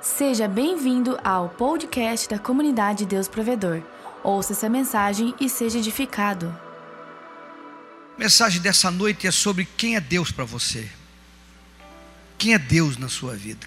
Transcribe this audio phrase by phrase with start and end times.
[0.00, 3.82] Seja bem-vindo ao podcast da comunidade Deus Provedor.
[4.22, 6.56] Ouça essa mensagem e seja edificado.
[8.16, 10.88] A mensagem dessa noite é sobre quem é Deus para você.
[12.38, 13.66] Quem é Deus na sua vida?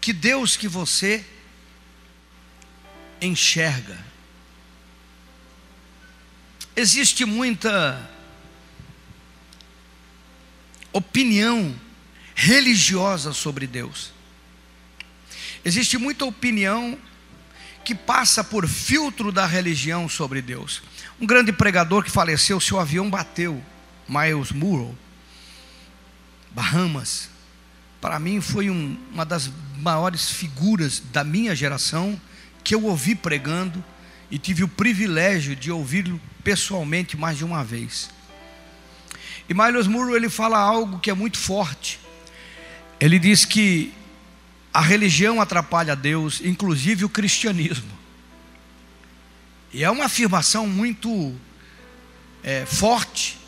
[0.00, 1.24] Que Deus que você
[3.20, 3.98] enxerga.
[6.76, 8.08] Existe muita
[10.92, 11.74] opinião
[12.32, 14.12] religiosa sobre Deus.
[15.64, 16.98] Existe muita opinião
[17.84, 20.82] que passa por filtro da religião sobre Deus.
[21.20, 23.62] Um grande pregador que faleceu, seu avião bateu,
[24.08, 24.96] Miles Murrow,
[26.50, 27.28] Bahamas.
[28.00, 32.20] Para mim foi um, uma das maiores figuras da minha geração
[32.62, 33.82] que eu ouvi pregando
[34.30, 38.10] e tive o privilégio de ouvi-lo pessoalmente mais de uma vez.
[39.48, 42.00] E Miles Murrow ele fala algo que é muito forte.
[42.98, 43.92] Ele diz que
[44.74, 47.88] a religião atrapalha Deus, inclusive o cristianismo.
[49.72, 51.32] E é uma afirmação muito
[52.42, 53.38] é, forte.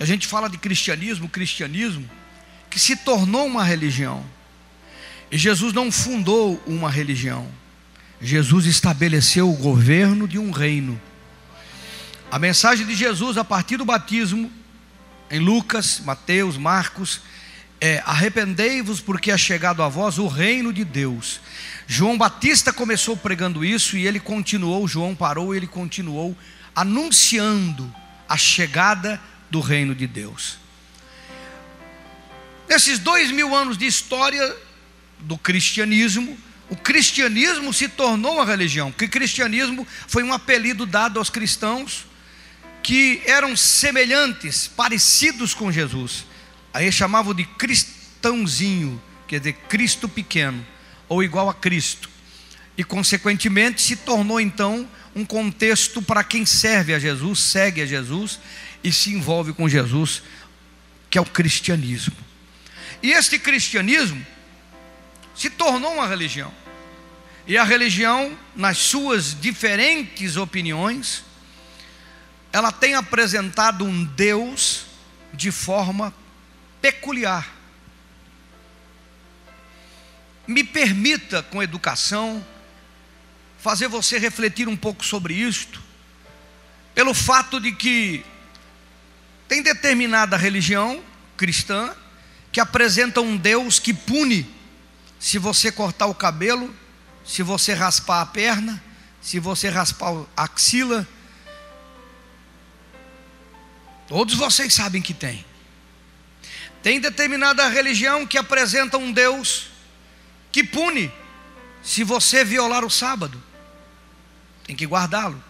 [0.00, 2.10] A gente fala de cristianismo, cristianismo,
[2.68, 4.26] que se tornou uma religião.
[5.30, 7.48] E Jesus não fundou uma religião.
[8.20, 11.00] Jesus estabeleceu o governo de um reino.
[12.32, 14.50] A mensagem de Jesus a partir do batismo,
[15.30, 17.20] em Lucas, Mateus, Marcos,
[17.80, 21.40] é, arrependei-vos porque é chegado a vós o reino de Deus.
[21.86, 26.36] João Batista começou pregando isso e ele continuou, João parou e ele continuou
[26.74, 27.92] anunciando
[28.28, 30.58] a chegada do reino de Deus.
[32.68, 34.54] Nesses dois mil anos de história
[35.20, 36.36] do cristianismo,
[36.68, 42.06] o cristianismo se tornou uma religião, que cristianismo foi um apelido dado aos cristãos
[42.82, 46.27] que eram semelhantes, parecidos com Jesus.
[46.72, 50.64] Aí chamavam de cristãozinho, quer dizer, Cristo pequeno,
[51.08, 52.10] ou igual a Cristo.
[52.76, 58.38] E, consequentemente, se tornou então um contexto para quem serve a Jesus, segue a Jesus
[58.84, 60.22] e se envolve com Jesus,
[61.10, 62.16] que é o cristianismo.
[63.02, 64.24] E este cristianismo
[65.34, 66.52] se tornou uma religião.
[67.46, 71.24] E a religião, nas suas diferentes opiniões,
[72.52, 74.84] ela tem apresentado um Deus
[75.32, 76.14] de forma
[76.80, 77.54] peculiar.
[80.46, 82.44] Me permita, com educação,
[83.58, 85.82] fazer você refletir um pouco sobre isto,
[86.94, 88.24] pelo fato de que
[89.46, 91.02] tem determinada religião
[91.36, 91.94] cristã
[92.52, 94.48] que apresenta um Deus que pune
[95.18, 96.74] se você cortar o cabelo,
[97.24, 98.82] se você raspar a perna,
[99.20, 101.06] se você raspar a axila.
[104.06, 105.44] Todos vocês sabem que tem.
[106.82, 109.70] Tem determinada religião que apresenta um Deus
[110.52, 111.12] que pune
[111.82, 113.42] se você violar o sábado,
[114.64, 115.42] tem que guardá-lo.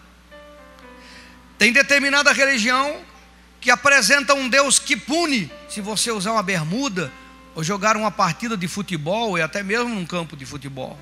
[1.57, 3.03] Tem determinada religião
[3.59, 7.11] que apresenta um Deus que pune se você usar uma bermuda
[7.53, 10.97] ou jogar uma partida de futebol e até mesmo num campo de futebol.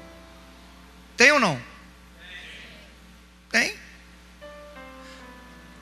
[1.16, 1.62] Tem ou não?
[3.52, 3.76] Tem.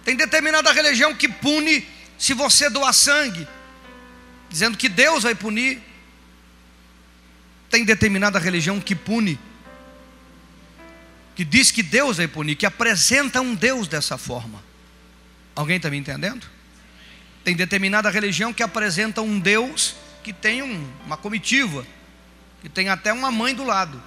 [0.03, 3.47] Tem determinada religião que pune se você doar sangue
[4.55, 5.81] dizendo que Deus vai punir.
[7.69, 9.37] Tem determinada religião que pune,
[11.35, 14.63] que diz que Deus vai punir, que apresenta um Deus dessa forma.
[15.53, 16.47] Alguém está me entendendo?
[17.43, 19.93] Tem determinada religião que apresenta um Deus
[20.23, 21.85] que tem um, uma comitiva,
[22.61, 24.01] que tem até uma mãe do lado.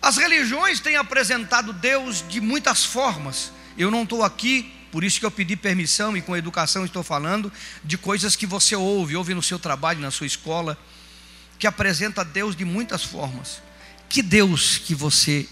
[0.00, 3.50] As religiões têm apresentado Deus de muitas formas.
[3.76, 7.50] Eu não estou aqui por isso que eu pedi permissão e com educação estou falando
[7.82, 10.78] de coisas que você ouve, ouve no seu trabalho, na sua escola,
[11.58, 13.62] que apresenta Deus de muitas formas.
[14.06, 15.48] Que Deus que você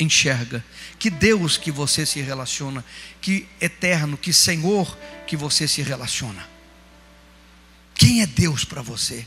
[0.00, 0.64] enxerga,
[0.98, 2.84] que Deus que você se relaciona,
[3.20, 4.98] que eterno, que Senhor
[5.28, 6.44] que você se relaciona.
[7.94, 9.24] Quem é Deus para você?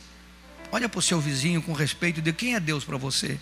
[0.69, 3.39] Olha para o seu vizinho com respeito de quem é Deus para você.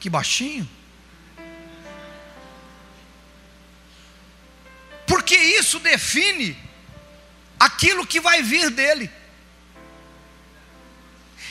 [0.00, 0.77] Que baixinho.
[5.28, 6.56] Porque isso define
[7.60, 9.10] aquilo que vai vir dele.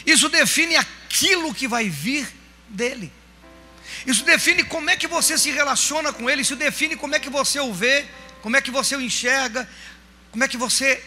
[0.03, 2.27] Isso define aquilo que vai vir
[2.67, 3.13] dele.
[4.03, 7.29] Isso define como é que você se relaciona com ele, isso define como é que
[7.29, 8.07] você o vê,
[8.41, 9.69] como é que você o enxerga,
[10.31, 11.03] como é que você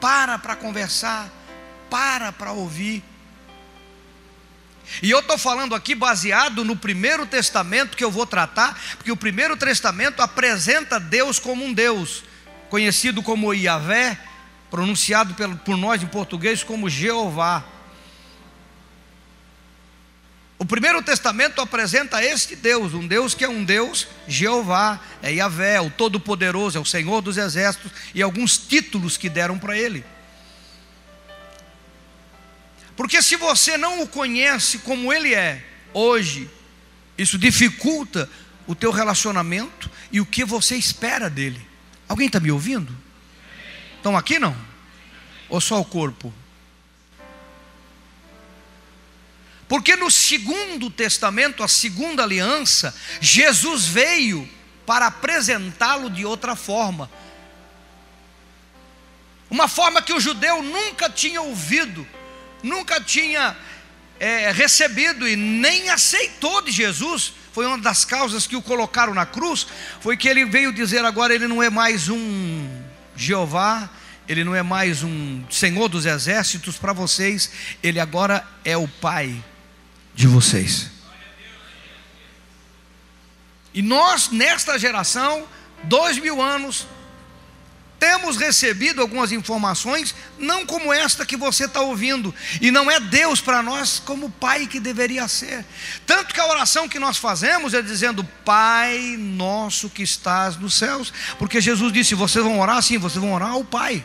[0.00, 1.28] para para conversar,
[1.90, 3.02] para para ouvir.
[5.02, 9.16] E eu estou falando aqui baseado no primeiro testamento que eu vou tratar, porque o
[9.16, 12.24] primeiro testamento apresenta Deus como um Deus,
[12.70, 14.18] conhecido como Iavé,
[14.70, 15.34] pronunciado
[15.64, 17.64] por nós em português como Jeová.
[20.58, 25.74] O primeiro testamento apresenta este Deus, um Deus que é um Deus Jeová, é Yahvé,
[25.74, 30.02] é o Todo-Poderoso, é o Senhor dos Exércitos e alguns títulos que deram para ele.
[32.96, 36.50] Porque se você não o conhece como ele é hoje,
[37.18, 38.28] isso dificulta
[38.66, 41.60] o teu relacionamento e o que você espera dele.
[42.08, 42.96] Alguém está me ouvindo?
[43.96, 44.56] Estão aqui não?
[45.48, 46.32] Ou só o corpo?
[49.68, 54.48] Porque no segundo testamento, a segunda aliança, Jesus veio
[54.86, 57.10] para apresentá-lo de outra forma.
[59.50, 62.06] Uma forma que o judeu nunca tinha ouvido,
[62.62, 63.56] nunca tinha
[64.18, 67.32] é, recebido e nem aceitou de Jesus.
[67.52, 69.66] Foi uma das causas que o colocaram na cruz.
[70.00, 72.68] Foi que ele veio dizer agora: ele não é mais um
[73.16, 73.88] Jeová,
[74.28, 77.50] ele não é mais um Senhor dos exércitos para vocês,
[77.82, 79.42] ele agora é o Pai
[80.14, 80.90] de vocês.
[83.72, 85.46] E nós, nesta geração,
[85.84, 86.86] dois mil anos,
[87.98, 93.40] temos recebido algumas informações, não como esta que você está ouvindo, e não é Deus
[93.40, 95.64] para nós como Pai que deveria ser.
[96.06, 101.12] Tanto que a oração que nós fazemos é dizendo: Pai nosso que estás nos céus,
[101.38, 104.04] porque Jesus disse: vocês vão orar sim, vocês vão orar ao Pai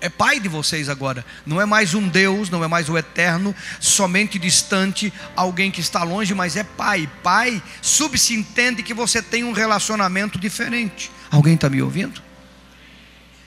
[0.00, 1.24] é pai de vocês agora.
[1.44, 6.02] Não é mais um Deus, não é mais o eterno, somente distante, alguém que está
[6.02, 7.08] longe, mas é pai.
[7.22, 11.10] Pai subsentende que você tem um relacionamento diferente.
[11.30, 12.27] Alguém está me ouvindo?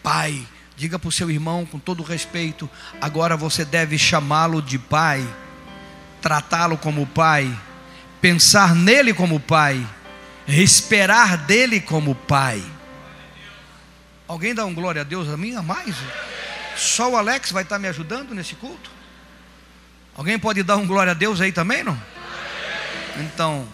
[0.04, 2.70] Pai, diga para o seu irmão com todo respeito:
[3.00, 5.28] agora você deve chamá-lo de pai,
[6.22, 7.56] tratá-lo como pai,
[8.20, 9.86] pensar nele como pai,
[10.48, 12.64] esperar dele como pai.
[14.28, 15.96] Alguém dá um glória a Deus a mim a mais?
[16.76, 18.90] Só o Alex vai estar me ajudando nesse culto?
[20.16, 22.02] Alguém pode dar um glória a Deus aí também, não?
[23.18, 23.68] Então,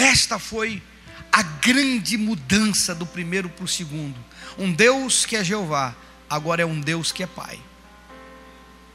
[0.00, 0.82] esta foi
[1.30, 4.18] a grande mudança do primeiro para o segundo.
[4.58, 5.94] Um Deus que é Jeová,
[6.28, 7.58] agora é um Deus que é Pai.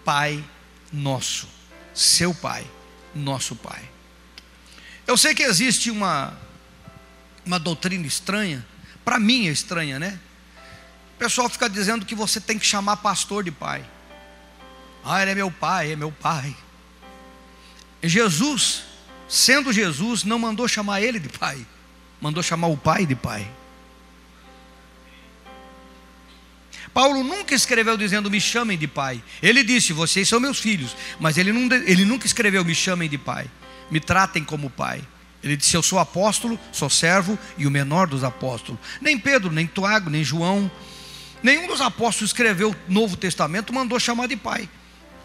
[0.04, 0.44] Pai
[0.92, 1.48] nosso,
[1.94, 2.66] seu Pai,
[3.14, 3.90] nosso Pai.
[5.08, 6.38] Eu sei que existe uma
[7.46, 8.66] uma doutrina estranha,
[9.04, 10.20] para mim é estranha, né?
[11.16, 13.86] O pessoal fica dizendo que você tem que chamar pastor de pai.
[15.04, 16.56] Ah, ele é meu pai, é meu pai.
[18.02, 18.85] Jesus,
[19.28, 21.66] sendo Jesus, não mandou chamar ele de pai,
[22.22, 23.48] mandou chamar o pai de pai.
[26.94, 29.22] Paulo nunca escreveu dizendo me chamem de pai.
[29.42, 33.18] Ele disse: vocês são meus filhos, mas ele, não, ele nunca escreveu me chamem de
[33.18, 33.52] pai.
[33.92, 35.04] Me tratem como pai.
[35.44, 38.80] Ele disse: Eu sou apóstolo, sou servo e o menor dos apóstolos.
[39.00, 40.72] Nem Pedro, nem Tiago, nem João,
[41.44, 44.68] nenhum dos apóstolos escreveu o Novo Testamento, mandou chamar de pai.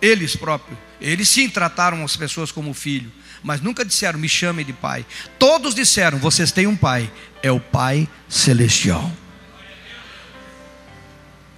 [0.03, 0.79] Eles próprios.
[1.01, 5.05] Eles sim trataram as pessoas como filho, mas nunca disseram: Me chame de pai.
[5.39, 7.11] Todos disseram: Vocês têm um pai,
[7.43, 9.11] é o Pai Celestial.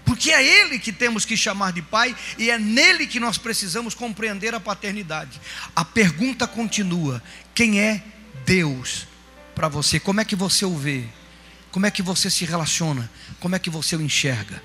[0.05, 3.95] Porque é Ele que temos que chamar de Pai e é nele que nós precisamos
[3.95, 5.41] compreender a paternidade.
[5.75, 7.23] A pergunta continua:
[7.55, 8.03] quem é
[8.45, 9.07] Deus
[9.55, 9.99] para você?
[9.99, 11.05] Como é que você o vê?
[11.73, 13.11] Como é que você se relaciona?
[13.41, 14.63] Como é que você o enxerga?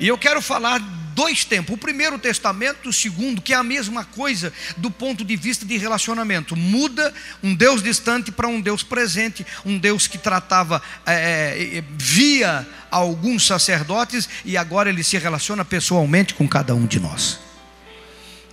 [0.00, 0.78] E eu quero falar
[1.14, 5.36] dois tempos: o primeiro testamento, o segundo, que é a mesma coisa do ponto de
[5.36, 6.56] vista de relacionamento.
[6.56, 13.46] Muda um Deus distante para um Deus presente, um Deus que tratava é, via alguns
[13.46, 17.45] sacerdotes e agora ele se relaciona pessoalmente com cada um de nós.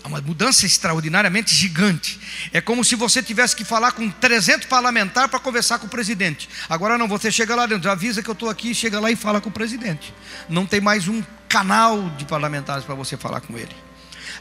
[0.04, 2.20] É uma mudança extraordinariamente gigante.
[2.52, 6.50] É como se você tivesse que falar com 300 parlamentares para conversar com o presidente.
[6.70, 9.40] Agora não, você chega lá dentro, avisa que eu estou aqui, chega lá e fala
[9.40, 10.14] com o presidente.
[10.50, 13.74] Não tem mais um canal de parlamentares para você falar com ele.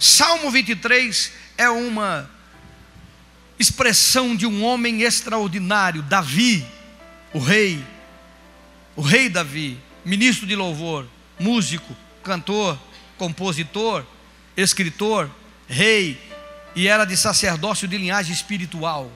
[0.01, 2.29] Salmo 23 é uma
[3.57, 6.67] expressão de um homem extraordinário, Davi,
[7.33, 7.85] o rei,
[8.97, 11.07] o rei Davi, ministro de louvor,
[11.39, 12.77] músico, cantor,
[13.17, 14.05] compositor,
[14.57, 15.31] escritor
[15.73, 16.21] rei
[16.75, 19.11] e era de sacerdócio de linhagem espiritual.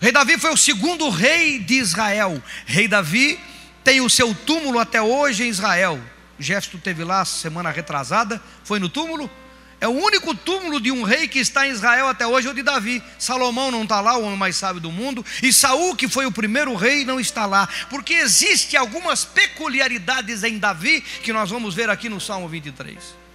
[0.00, 2.42] O rei Davi foi o segundo rei de Israel.
[2.64, 3.38] Rei Davi
[3.82, 6.00] tem o seu túmulo até hoje em Israel.
[6.38, 9.30] O Gesto teve lá semana retrasada, foi no túmulo.
[9.78, 12.62] É o único túmulo de um rei que está em Israel até hoje, o de
[12.62, 13.02] Davi.
[13.18, 15.24] Salomão não está lá, o homem mais sábio do mundo.
[15.42, 17.68] E Saul, que foi o primeiro rei, não está lá.
[17.90, 23.25] Porque existe algumas peculiaridades em Davi que nós vamos ver aqui no Salmo 23.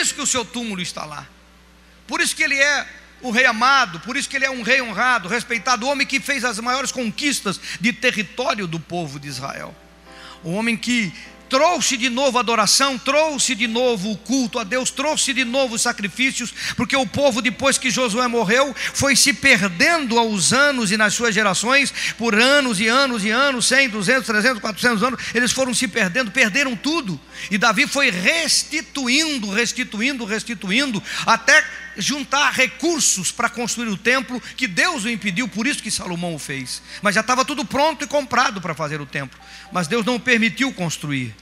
[0.00, 1.26] Isso que o seu túmulo está lá.
[2.06, 2.86] Por isso que ele é
[3.22, 6.20] o rei amado, por isso que ele é um rei honrado, respeitado, o homem que
[6.20, 9.74] fez as maiores conquistas de território do povo de Israel.
[10.42, 11.12] O homem que
[11.50, 15.74] trouxe de novo a adoração, trouxe de novo o culto a Deus, trouxe de novo
[15.74, 20.96] os sacrifícios, porque o povo, depois que Josué morreu, foi se perdendo aos anos e
[20.96, 25.50] nas suas gerações, por anos e anos e anos 100, 200, 300, 400 anos eles
[25.50, 31.64] foram se perdendo, perderam tudo, e Davi foi restituindo, restituindo, restituindo, até
[31.96, 36.38] juntar recursos para construir o templo que Deus o impediu, por isso que Salomão o
[36.38, 36.80] fez.
[37.02, 39.38] Mas já estava tudo pronto e comprado para fazer o templo,
[39.72, 41.34] mas Deus não permitiu construir.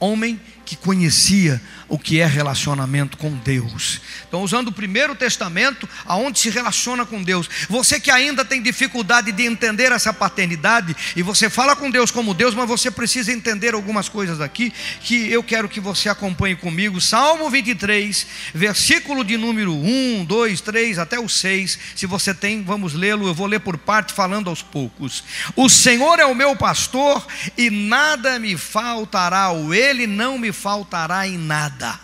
[0.00, 0.40] Homem
[0.70, 4.00] que conhecia o que é relacionamento com Deus.
[4.28, 7.50] Então, usando o primeiro testamento, aonde se relaciona com Deus.
[7.68, 12.32] Você que ainda tem dificuldade de entender essa paternidade, e você fala com Deus como
[12.32, 17.00] Deus, mas você precisa entender algumas coisas aqui, que eu quero que você acompanhe comigo.
[17.00, 18.24] Salmo 23,
[18.54, 21.78] versículo de número 1, 2, 3 até o 6.
[21.96, 23.26] Se você tem, vamos lê-lo.
[23.26, 25.24] Eu vou ler por parte, falando aos poucos.
[25.56, 27.26] O Senhor é o meu pastor,
[27.58, 31.98] e nada me faltará, ou ele não me faltará em nada.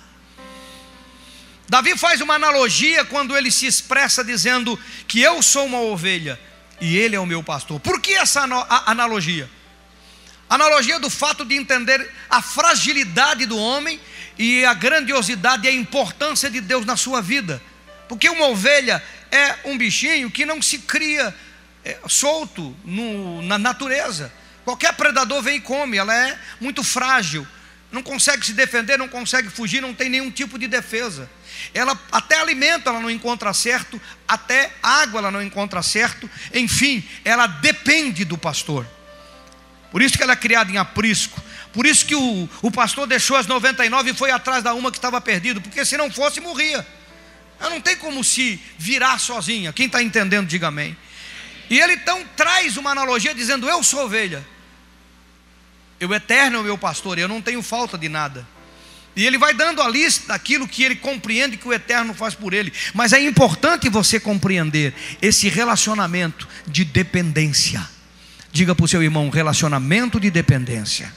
[1.69, 6.41] Davi faz uma analogia quando ele se expressa dizendo que eu sou uma ovelha
[6.81, 7.79] e ele é o meu pastor.
[7.81, 8.43] Por que essa
[8.87, 9.51] analogia?
[10.49, 14.01] Analogia do fato de entender a fragilidade do homem
[14.39, 17.61] e a grandiosidade e a importância de Deus na sua vida.
[18.09, 21.35] Porque uma ovelha é um bichinho que não se cria
[21.85, 24.33] é, solto no, na natureza.
[24.65, 27.47] Qualquer predador vem e come, ela é muito frágil
[27.91, 31.31] não consegue se defender, não consegue fugir, não tem nenhum tipo de defesa.
[31.73, 37.47] Ela até alimento ela não encontra certo, até água ela não encontra certo, enfim, ela
[37.47, 38.87] depende do pastor.
[39.91, 41.41] Por isso que ela é criada em aprisco.
[41.73, 44.99] Por isso que o, o pastor deixou as 99 e foi atrás da uma que
[44.99, 46.87] estava perdida, porque se não fosse, morria.
[47.59, 49.73] Ela não tem como se virar sozinha.
[49.73, 50.97] Quem está entendendo, diga amém.
[51.71, 54.47] E ele então traz uma analogia dizendo: Eu sou ovelha.
[56.01, 58.47] O eterno é o meu pastor, eu não tenho falta de nada.
[59.17, 62.53] E ele vai dando a lista daquilo que ele compreende que o eterno faz por
[62.53, 62.71] ele.
[62.93, 67.89] Mas é importante você compreender esse relacionamento de dependência.
[68.53, 71.11] Diga para o seu irmão: relacionamento de dependência.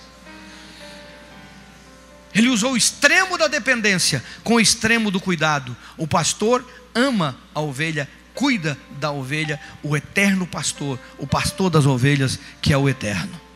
[2.33, 5.75] Ele usou o extremo da dependência com o extremo do cuidado.
[5.97, 12.39] O pastor ama a ovelha, cuida da ovelha, o eterno pastor, o pastor das ovelhas,
[12.61, 13.48] que é o eterno.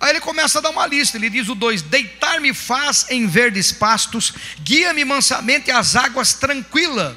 [0.00, 3.72] Aí ele começa a dar uma lista, ele diz o 2: Deitar-me faz em verdes
[3.72, 7.16] pastos, guia-me mansamente às águas tranquilas.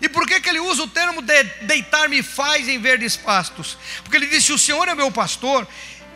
[0.00, 3.78] E por que, que ele usa o termo de deitar-me faz em verdes pastos?
[4.02, 5.66] Porque ele disse: O Senhor é meu pastor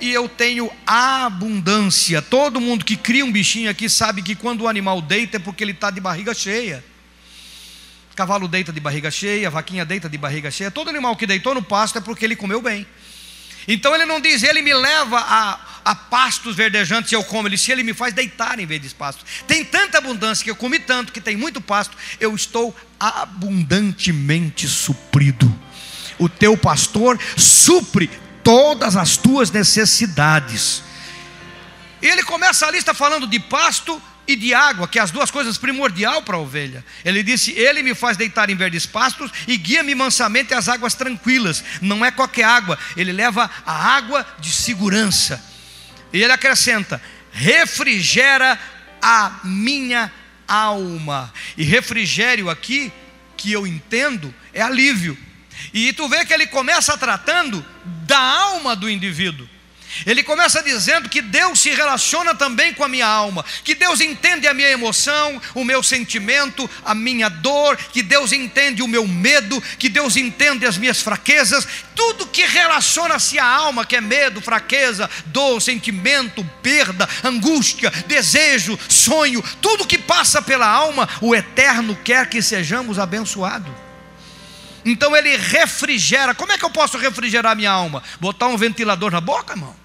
[0.01, 2.21] e eu tenho abundância.
[2.21, 5.65] Todo mundo que cria um bichinho aqui sabe que quando o animal deita é porque
[5.65, 6.85] ele está de barriga cheia.
[8.15, 10.71] Cavalo deita de barriga cheia, vaquinha deita de barriga cheia.
[10.71, 12.87] Todo animal que deitou no pasto é porque ele comeu bem.
[13.67, 17.49] Então ele não diz, ele me leva a, a pastos verdejantes e eu como.
[17.49, 19.25] Ele diz, ele me faz deitar em vez de pastos.
[19.47, 25.53] Tem tanta abundância que eu comi tanto que tem muito pasto, eu estou abundantemente suprido.
[26.19, 28.11] O teu pastor supre
[28.45, 30.83] todas as tuas necessidades.
[32.01, 35.31] E ele começa a lista falando de pasto, e de água, que é as duas
[35.31, 36.85] coisas primordial para a ovelha.
[37.05, 41.65] Ele disse: Ele me faz deitar em verdes pastos e guia-me mansamente às águas tranquilas.
[41.81, 45.43] Não é qualquer água, ele leva a água de segurança.
[46.13, 47.03] E ele acrescenta:
[47.33, 48.59] refrigera
[49.01, 50.13] a minha
[50.47, 51.33] alma.
[51.57, 52.93] E refrigério aqui,
[53.37, 55.19] que eu entendo, é alívio.
[55.73, 59.49] E tu vê que ele começa tratando da alma do indivíduo.
[60.07, 64.47] Ele começa dizendo que Deus se relaciona também com a minha alma, que Deus entende
[64.47, 69.63] a minha emoção, o meu sentimento, a minha dor, que Deus entende o meu medo,
[69.79, 75.09] que Deus entende as minhas fraquezas, tudo que relaciona-se à alma, que é medo, fraqueza,
[75.27, 82.43] dor, sentimento, perda, angústia, desejo, sonho, tudo que passa pela alma, o Eterno quer que
[82.43, 83.73] sejamos abençoados.
[84.85, 86.35] Então ele refrigera.
[86.35, 88.03] Como é que eu posso refrigerar minha alma?
[88.21, 89.82] Botar um ventilador na boca, irmão?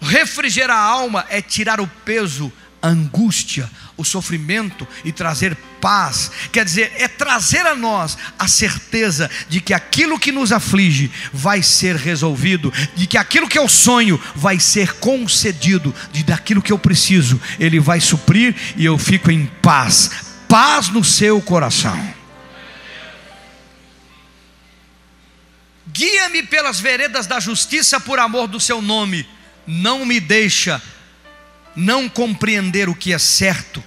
[0.00, 6.30] Refrigerar a alma é tirar o peso, a angústia, o sofrimento e trazer paz.
[6.52, 11.62] Quer dizer, é trazer a nós a certeza de que aquilo que nos aflige vai
[11.62, 16.78] ser resolvido, de que aquilo que eu sonho vai ser concedido, de daquilo que eu
[16.78, 20.10] preciso, ele vai suprir e eu fico em paz.
[20.48, 22.16] Paz no seu coração.
[25.88, 29.26] Guia-me pelas veredas da justiça por amor do seu nome
[29.68, 30.82] não me deixa
[31.76, 33.84] não compreender o que é certo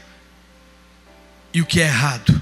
[1.51, 2.41] e o que é errado.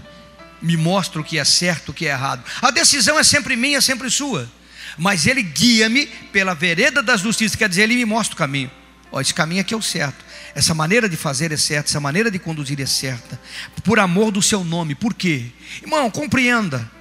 [0.61, 2.43] me mostra o que é certo, o que é errado.
[2.61, 4.51] A decisão é sempre minha, é sempre sua.
[4.97, 8.69] Mas Ele guia-me pela vereda das justiças, quer dizer, Ele me mostra o caminho.
[9.09, 10.25] Ó, esse caminho aqui é o certo.
[10.53, 13.39] Essa maneira de fazer é certa, essa maneira de conduzir é certa.
[13.85, 14.95] Por amor do seu nome.
[14.95, 15.45] Por quê?
[15.81, 16.91] Irmão, compreenda.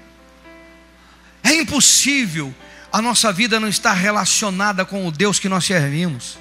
[1.43, 2.55] É impossível
[2.93, 6.39] a nossa vida não estar relacionada com o Deus que nós servimos.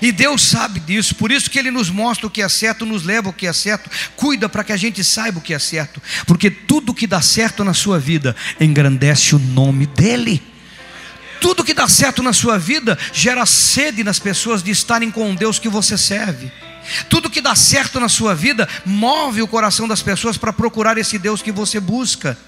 [0.00, 3.04] E Deus sabe disso, por isso que Ele nos mostra o que é certo, nos
[3.04, 6.00] leva o que é certo, cuida para que a gente saiba o que é certo,
[6.26, 10.42] porque tudo que dá certo na sua vida engrandece o nome dEle.
[11.40, 15.36] Tudo que dá certo na sua vida gera sede nas pessoas de estarem com o
[15.36, 16.50] Deus que você serve.
[17.10, 21.18] Tudo que dá certo na sua vida move o coração das pessoas para procurar esse
[21.18, 22.38] Deus que você busca.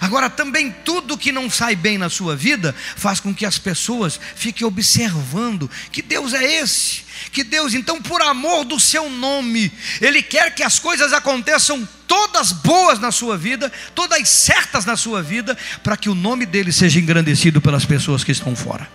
[0.00, 4.20] Agora, também tudo que não sai bem na sua vida faz com que as pessoas
[4.36, 10.22] fiquem observando que Deus é esse, que Deus, então, por amor do seu nome, Ele
[10.22, 15.56] quer que as coisas aconteçam todas boas na sua vida, todas certas na sua vida,
[15.82, 18.88] para que o nome dele seja engrandecido pelas pessoas que estão fora.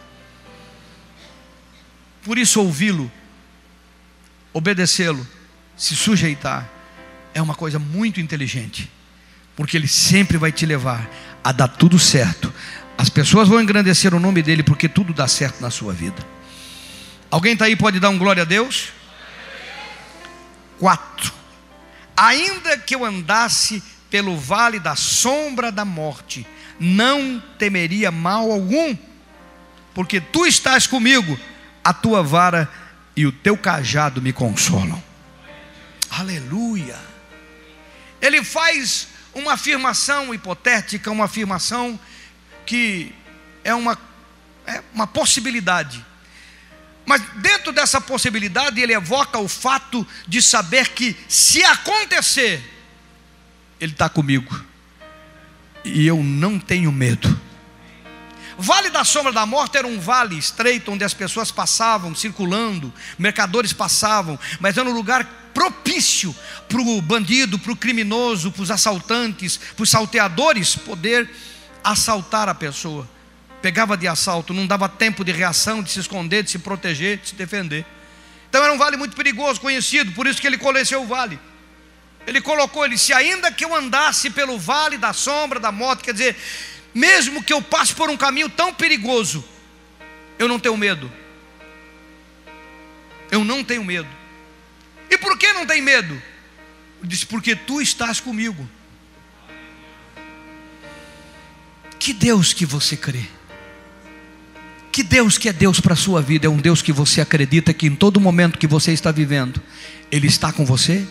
[2.23, 3.11] Por isso, ouvi-lo,
[4.53, 5.27] obedecê-lo,
[5.75, 6.69] se sujeitar,
[7.33, 8.89] é uma coisa muito inteligente
[9.59, 11.05] porque Ele sempre vai te levar
[11.43, 12.53] a dar tudo certo.
[12.97, 16.25] As pessoas vão engrandecer o nome dEle, porque tudo dá certo na sua vida.
[17.29, 18.93] Alguém está aí, pode dar um glória a Deus?
[20.79, 21.33] Quatro.
[22.15, 26.47] Ainda que eu andasse pelo vale da sombra da morte,
[26.79, 28.95] não temeria mal algum,
[29.93, 31.37] porque tu estás comigo,
[31.83, 32.71] a tua vara
[33.13, 35.03] e o teu cajado me consolam.
[36.09, 36.95] Aleluia.
[38.21, 41.99] Ele faz uma afirmação hipotética, uma afirmação
[42.65, 43.13] que
[43.63, 43.97] é uma,
[44.67, 46.05] é uma possibilidade.
[47.05, 52.63] Mas dentro dessa possibilidade, ele evoca o fato de saber que, se acontecer,
[53.79, 54.63] ele está comigo,
[55.83, 57.48] e eu não tenho medo.
[58.61, 63.71] Vale da sombra da morte era um vale estreito onde as pessoas passavam circulando, mercadores
[63.71, 66.35] passavam, mas era um lugar propício
[66.67, 71.29] para o bandido, para o criminoso, para os assaltantes, para os salteadores poder
[71.81, 73.09] assaltar a pessoa.
[73.61, 77.29] Pegava de assalto, não dava tempo de reação, de se esconder, de se proteger, de
[77.29, 77.85] se defender.
[78.49, 81.39] Então era um vale muito perigoso, conhecido, por isso que ele conheceu o vale.
[82.27, 86.11] Ele colocou, ele se ainda que eu andasse pelo vale da sombra da morte, quer
[86.11, 86.35] dizer,
[86.93, 89.43] mesmo que eu passe por um caminho tão perigoso,
[90.37, 91.11] eu não tenho medo.
[93.31, 94.07] Eu não tenho medo.
[95.09, 96.19] E por que não tem medo?
[97.03, 98.67] Diz: Porque tu estás comigo.
[101.99, 103.23] Que Deus que você crê?
[104.91, 107.73] Que Deus que é Deus para a sua vida é um Deus que você acredita
[107.73, 109.61] que em todo momento que você está vivendo,
[110.11, 111.05] Ele está com você?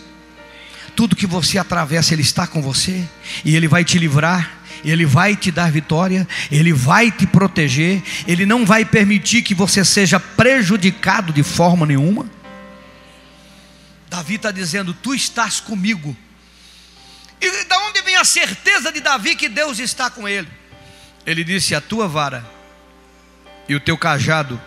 [0.95, 3.07] Tudo que você atravessa, Ele está com você,
[3.45, 8.45] e Ele vai te livrar, ele vai te dar vitória, Ele vai te proteger, Ele
[8.45, 12.29] não vai permitir que você seja prejudicado de forma nenhuma.
[14.09, 16.15] Davi está dizendo: Tu estás comigo.
[17.41, 20.47] E da onde vem a certeza de Davi que Deus está com ele?
[21.25, 22.45] Ele disse: A tua vara
[23.67, 24.59] e o teu cajado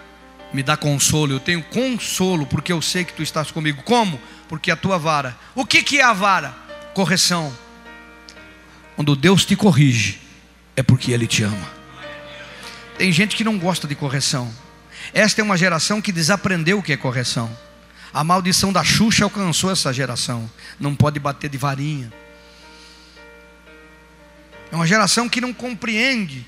[0.53, 1.33] me dá consolo.
[1.33, 3.83] Eu tenho consolo porque eu sei que tu estás comigo.
[3.83, 4.21] Como?
[4.49, 5.37] Porque a tua vara.
[5.55, 6.55] O que, que é a vara?
[6.95, 7.53] Correção.
[8.95, 10.21] Quando Deus te corrige,
[10.77, 11.71] é porque Ele te ama.
[12.99, 14.53] Tem gente que não gosta de correção.
[15.13, 17.51] Esta é uma geração que desaprendeu o que é correção.
[18.13, 20.51] A maldição da Xuxa alcançou essa geração.
[20.79, 22.13] Não pode bater de varinha.
[24.71, 26.47] É uma geração que não compreende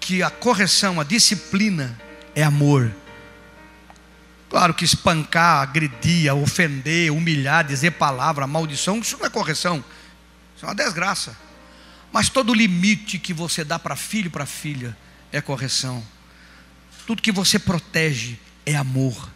[0.00, 1.98] que a correção, a disciplina
[2.34, 2.92] é amor.
[4.50, 9.82] Claro que espancar, agredir, ofender, humilhar, dizer palavra, maldição, isso não é correção.
[10.54, 11.36] Isso é uma desgraça.
[12.14, 14.96] Mas todo limite que você dá para filho para filha
[15.32, 16.00] é correção.
[17.08, 19.28] Tudo que você protege é amor.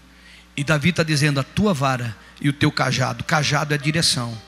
[0.57, 4.41] E Davi está dizendo: a tua vara e o teu cajado, cajado é direção.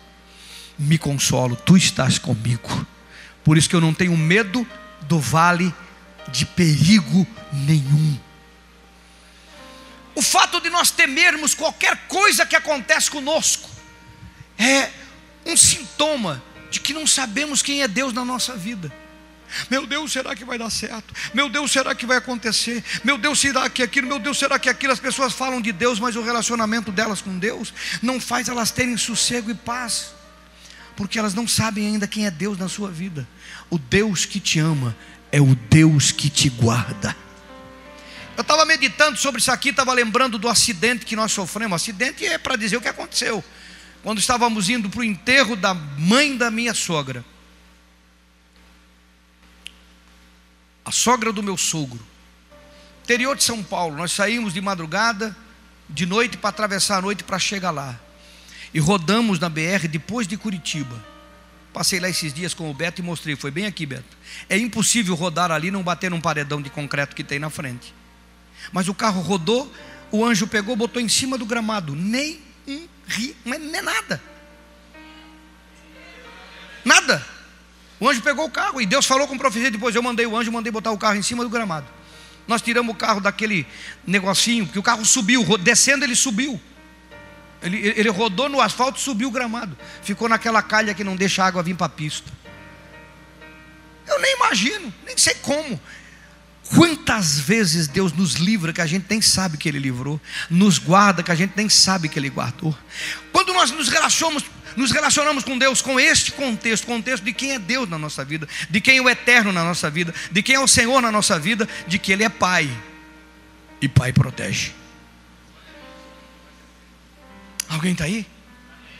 [0.79, 2.87] Me consolo, tu estás comigo.
[3.43, 4.65] Por isso que eu não tenho medo
[5.09, 5.75] do vale
[6.29, 8.17] de perigo nenhum.
[10.15, 13.69] O fato de nós temermos qualquer coisa que acontece conosco
[14.57, 14.89] é
[15.45, 18.93] um sintoma de que não sabemos quem é Deus na nossa vida.
[19.69, 21.13] Meu Deus, será que vai dar certo?
[21.35, 22.85] Meu Deus, será que vai acontecer?
[23.03, 24.07] Meu Deus, será que aquilo?
[24.07, 24.93] Meu Deus, será que aquilo?
[24.93, 28.97] As pessoas falam de Deus, mas o relacionamento delas com Deus não faz elas terem
[28.97, 30.15] sossego e paz,
[30.97, 33.29] porque elas não sabem ainda quem é Deus na sua vida.
[33.69, 34.97] O Deus que te ama
[35.33, 37.17] é o Deus que te guarda.
[38.37, 41.83] Eu estava meditando sobre isso aqui, estava lembrando do acidente que nós sofremos.
[41.83, 43.45] Acidente é para dizer o que aconteceu
[44.03, 47.25] quando estávamos indo para o enterro da mãe da minha sogra.
[50.91, 52.05] a sogra do meu sogro.
[53.05, 55.37] Interior de São Paulo, nós saímos de madrugada,
[55.89, 57.99] de noite para atravessar a noite para chegar lá.
[58.75, 61.05] E rodamos na BR depois de Curitiba.
[61.73, 64.17] Passei lá esses dias com o Beto e mostrei, foi bem aqui, Beto.
[64.49, 67.95] É impossível rodar ali e não bater num paredão de concreto que tem na frente.
[68.73, 69.73] Mas o carro rodou,
[70.11, 74.21] o anjo pegou, botou em cima do gramado, nem um ri, mas nem nada.
[76.85, 77.25] Nada.
[77.99, 79.95] O anjo pegou o carro e Deus falou com profecia depois.
[79.95, 81.87] Eu mandei o anjo, mandei botar o carro em cima do gramado.
[82.49, 83.67] Nós tiramos o carro daquele
[84.07, 86.61] negocinho, porque o carro subiu, descendo ele subiu.
[87.63, 89.77] Ele, ele rodou no asfalto e subiu o gramado.
[90.03, 92.31] Ficou naquela calha que não deixa a água vir para a pista.
[94.07, 95.81] Eu nem imagino, nem sei como.
[96.75, 101.23] Quantas vezes Deus nos livra que a gente nem sabe que Ele livrou, nos guarda
[101.23, 102.77] que a gente nem sabe que Ele guardou.
[103.33, 104.45] Quando nós nos relacionamos,
[104.77, 108.49] nos relacionamos com Deus com este contexto, contexto de quem é Deus na nossa vida,
[108.71, 111.41] de quem é o eterno na nossa vida, de quem é o Senhor na nossa
[111.41, 112.71] vida, de que Ele é Pai
[113.83, 114.71] e Pai protege.
[117.69, 118.25] Alguém está aí?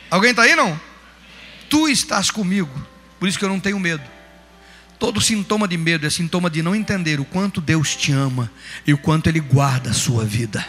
[0.09, 0.79] Alguém está aí não?
[1.69, 2.85] Tu estás comigo,
[3.17, 4.03] por isso que eu não tenho medo.
[5.01, 8.51] Todo sintoma de medo é sintoma de não entender o quanto Deus te ama
[8.85, 10.63] e o quanto Ele guarda a sua vida.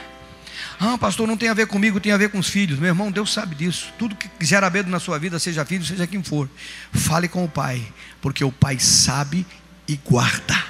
[0.81, 2.79] Ah, pastor, não tem a ver comigo, tem a ver com os filhos.
[2.79, 3.93] Meu irmão, Deus sabe disso.
[3.99, 6.49] Tudo que gera medo na sua vida, seja filho, seja quem for,
[6.95, 7.87] fale com o Pai,
[8.23, 9.45] porque o Pai sabe
[9.87, 10.65] e guarda.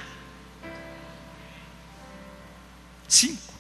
[3.06, 3.54] Cinco.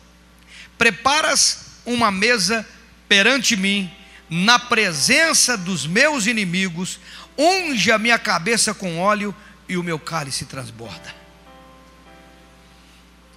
[0.76, 2.66] Preparas uma mesa
[3.08, 3.88] perante mim,
[4.28, 6.98] na presença dos meus inimigos,
[7.38, 9.32] unge a minha cabeça com óleo
[9.72, 11.14] e o meu cálice transborda.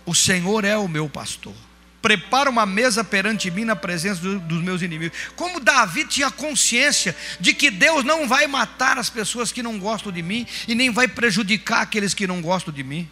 [0.05, 1.55] O Senhor é o meu pastor.
[2.01, 5.17] Prepara uma mesa perante mim na presença do, dos meus inimigos.
[5.35, 10.11] Como Davi tinha consciência de que Deus não vai matar as pessoas que não gostam
[10.11, 13.09] de mim e nem vai prejudicar aqueles que não gostam de mim.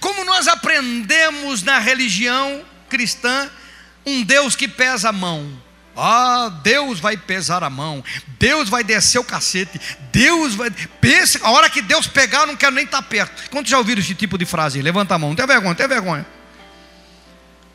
[0.00, 3.50] Como nós aprendemos na religião cristã
[4.06, 5.60] um Deus que pesa a mão.
[5.96, 8.02] Ah, Deus vai pesar a mão,
[8.38, 9.78] Deus vai descer o cacete,
[10.10, 10.70] Deus vai.
[11.00, 13.50] Pensa, a hora que Deus pegar, eu não quero nem estar perto.
[13.50, 14.80] Quantos já ouviram esse tipo de frase?
[14.80, 16.26] Levanta a mão, não tem vergonha, não tem vergonha.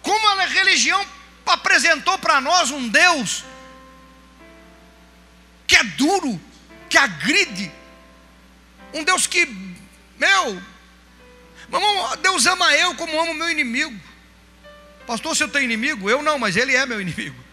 [0.01, 1.05] Como a religião
[1.45, 3.43] apresentou para nós um Deus
[5.67, 6.39] que é duro,
[6.89, 7.71] que agride,
[8.93, 9.45] um Deus que,
[10.17, 10.61] meu,
[12.21, 13.99] Deus ama eu como ama o meu inimigo.
[15.05, 17.46] Pastor, se eu tenho inimigo, eu não, mas ele é meu inimigo.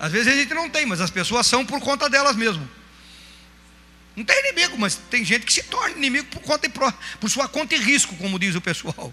[0.00, 2.66] Às vezes a gente não tem, mas as pessoas são por conta delas mesmo.
[4.16, 7.28] Não tem inimigo, mas tem gente que se torna inimigo por, conta e por, por
[7.28, 9.12] sua conta e risco, como diz o pessoal.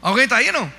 [0.00, 0.72] Alguém está aí, não?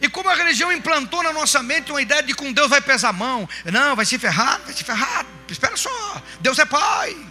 [0.00, 2.80] E como a religião implantou na nossa mente uma ideia de que com Deus vai
[2.80, 7.29] pesar a mão, não, vai se ferrar, vai se ferrar, espera só, Deus é Pai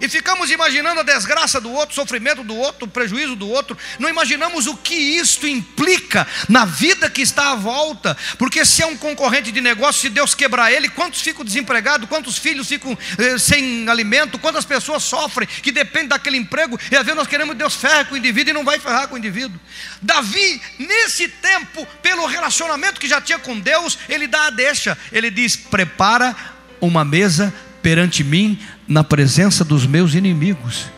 [0.00, 3.76] e ficamos imaginando a desgraça do outro, o sofrimento do outro, o prejuízo do outro,
[3.98, 8.86] não imaginamos o que isto implica na vida que está à volta, porque se é
[8.86, 13.38] um concorrente de negócio, se Deus quebrar ele, quantos ficam desempregados, quantos filhos ficam eh,
[13.38, 17.58] sem alimento, quantas pessoas sofrem que dependem daquele emprego, e às vezes nós queremos que
[17.58, 19.60] Deus ferre com o indivíduo e não vai ferrar com o indivíduo.
[20.00, 25.30] Davi, nesse tempo, pelo relacionamento que já tinha com Deus, ele dá a deixa, ele
[25.30, 26.34] diz: prepara
[26.80, 28.58] uma mesa perante mim
[28.90, 30.90] na presença dos meus inimigos.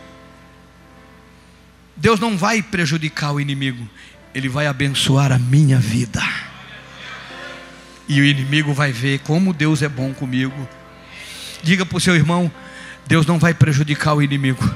[1.95, 3.87] Deus não vai prejudicar o inimigo,
[4.33, 6.19] ele vai abençoar a minha vida.
[8.07, 10.67] E o inimigo vai ver como Deus é bom comigo.
[11.61, 12.51] Diga para o seu irmão:
[13.05, 14.75] Deus não vai prejudicar o inimigo,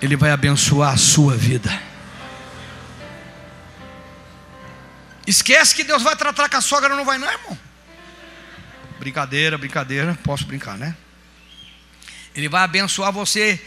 [0.00, 1.70] ele vai abençoar a sua vida.
[5.26, 7.58] Esquece que Deus vai tratar com a sogra, não vai, não, irmão.
[8.98, 10.96] Brincadeira, brincadeira, posso brincar, né?
[12.34, 13.60] Ele vai abençoar você.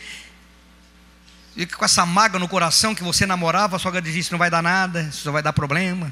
[1.55, 4.49] Fica com essa mágoa no coração que você namorava, a sogra diz: Isso não vai
[4.49, 6.11] dar nada, isso só vai dar problema.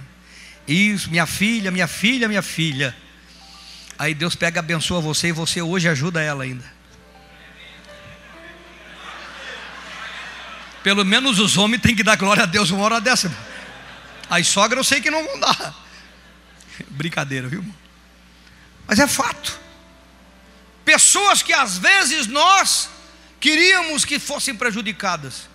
[0.68, 2.96] Isso, minha filha, minha filha, minha filha.
[3.98, 6.76] Aí Deus pega, abençoa você e você hoje ajuda ela ainda.
[10.84, 13.36] Pelo menos os homens têm que dar glória a Deus uma hora dessa.
[14.30, 15.76] As sogras eu sei que não vão dar.
[16.90, 17.66] Brincadeira, viu?
[18.88, 19.65] Mas é fato.
[20.86, 22.90] Pessoas que às vezes nós
[23.40, 25.50] queríamos que fossem prejudicadas.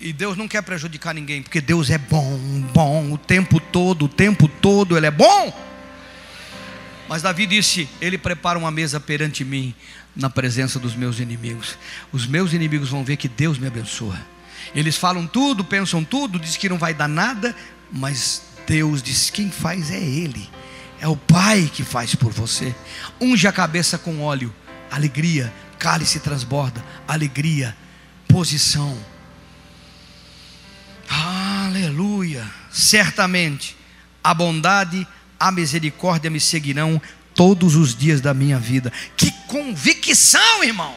[0.00, 2.38] E Deus não quer prejudicar ninguém, porque Deus é bom,
[2.72, 5.68] bom, o tempo todo, o tempo todo Ele é bom.
[7.08, 9.74] Mas Davi disse: Ele prepara uma mesa perante mim,
[10.14, 11.76] na presença dos meus inimigos.
[12.12, 14.20] Os meus inimigos vão ver que Deus me abençoa.
[14.74, 17.56] Eles falam tudo, pensam tudo, diz que não vai dar nada,
[17.90, 20.48] mas Deus diz: quem faz é Ele.
[21.00, 22.74] É o Pai que faz por você.
[23.20, 24.54] Unge a cabeça com óleo,
[24.90, 27.76] alegria, cálice transborda, alegria,
[28.26, 28.98] posição.
[31.08, 32.46] Aleluia!
[32.70, 33.76] Certamente
[34.22, 35.06] a bondade,
[35.38, 37.00] a misericórdia me seguirão
[37.34, 38.92] todos os dias da minha vida.
[39.16, 40.94] Que convicção, irmão!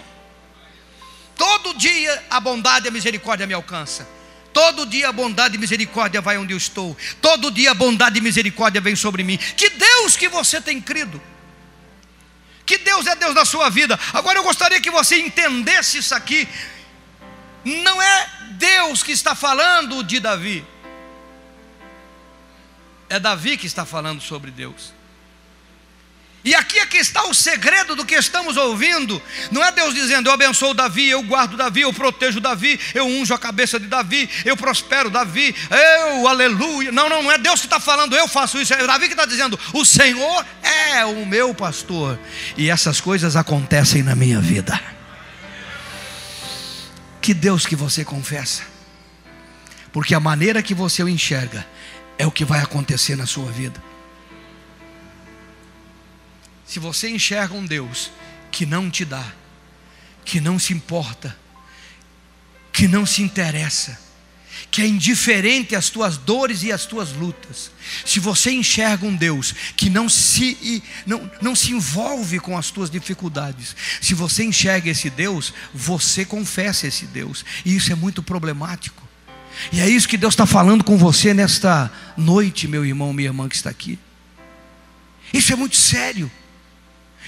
[1.38, 4.08] Todo dia a bondade e a misericórdia me alcança.
[4.54, 6.96] Todo dia a bondade e misericórdia vai onde eu estou.
[7.22, 9.38] Todo dia a bondade e misericórdia vem sobre mim.
[9.38, 11.22] Que Deus que você tem crido.
[12.66, 14.00] Que Deus é Deus da sua vida.
[14.14, 16.48] Agora eu gostaria que você entendesse isso aqui.
[17.64, 20.66] Não é Deus que está falando de Davi.
[23.10, 24.94] É Davi que está falando sobre Deus.
[26.44, 29.22] E aqui é que está o segredo do que estamos ouvindo.
[29.52, 33.34] Não é Deus dizendo, eu abençoo Davi, eu guardo Davi, eu protejo Davi, eu unjo
[33.34, 36.92] a cabeça de Davi, eu prospero Davi, eu, aleluia.
[36.92, 38.74] Não, não, não é Deus que está falando, eu faço isso.
[38.74, 42.20] É Davi que está dizendo, o Senhor é o meu pastor.
[42.58, 44.82] E essas coisas acontecem na minha vida.
[47.22, 48.64] Que Deus que você confessa.
[49.94, 51.68] Porque a maneira que você o enxerga
[52.18, 53.91] é o que vai acontecer na sua vida.
[56.72, 58.14] Se você enxerga um Deus
[58.50, 59.26] que não te dá,
[60.24, 61.38] que não se importa,
[62.72, 64.00] que não se interessa,
[64.72, 67.72] que é indiferente às tuas dores e às tuas lutas.
[68.06, 72.90] Se você enxerga um Deus que não se, não, não se envolve com as tuas
[72.90, 79.06] dificuldades, se você enxerga esse Deus, você confessa esse Deus, e isso é muito problemático.
[79.74, 83.50] E é isso que Deus está falando com você nesta noite, meu irmão, minha irmã
[83.50, 84.00] que está aqui.
[85.34, 86.32] Isso é muito sério.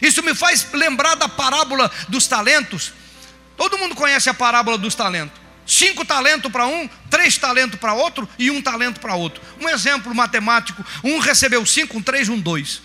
[0.03, 2.91] Isso me faz lembrar da parábola dos talentos.
[3.55, 5.41] Todo mundo conhece a parábola dos talentos.
[5.65, 9.41] Cinco talentos para um, três talentos para outro e um talento para outro.
[9.61, 12.81] Um exemplo matemático: um recebeu cinco, um três, um dois.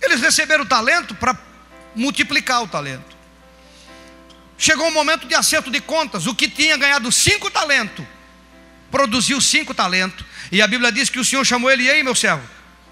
[0.00, 1.38] Eles receberam o talento para
[1.94, 3.14] multiplicar o talento.
[4.56, 6.26] Chegou o momento de acerto de contas.
[6.26, 8.06] O que tinha ganhado cinco talentos
[8.90, 10.24] produziu cinco talentos.
[10.50, 12.42] E a Bíblia diz que o Senhor chamou ele, e aí, meu servo,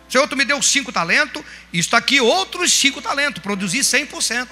[0.08, 1.42] Senhor, tu me deu cinco talentos,
[1.72, 4.48] está aqui outros cinco talentos, produzi 100%.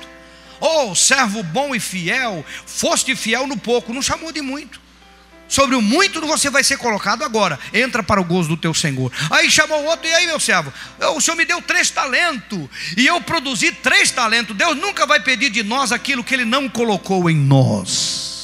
[0.61, 4.81] Oh, servo bom e fiel, foste fiel no pouco, não chamou de muito.
[5.49, 7.59] Sobre o muito você vai ser colocado agora.
[7.73, 9.13] Entra para o gozo do teu Senhor.
[9.31, 10.73] Aí chamou outro, e aí, meu servo?
[11.15, 14.57] O Senhor me deu três talentos, e eu produzi três talentos.
[14.57, 18.36] Deus nunca vai pedir de nós aquilo que Ele não colocou em nós.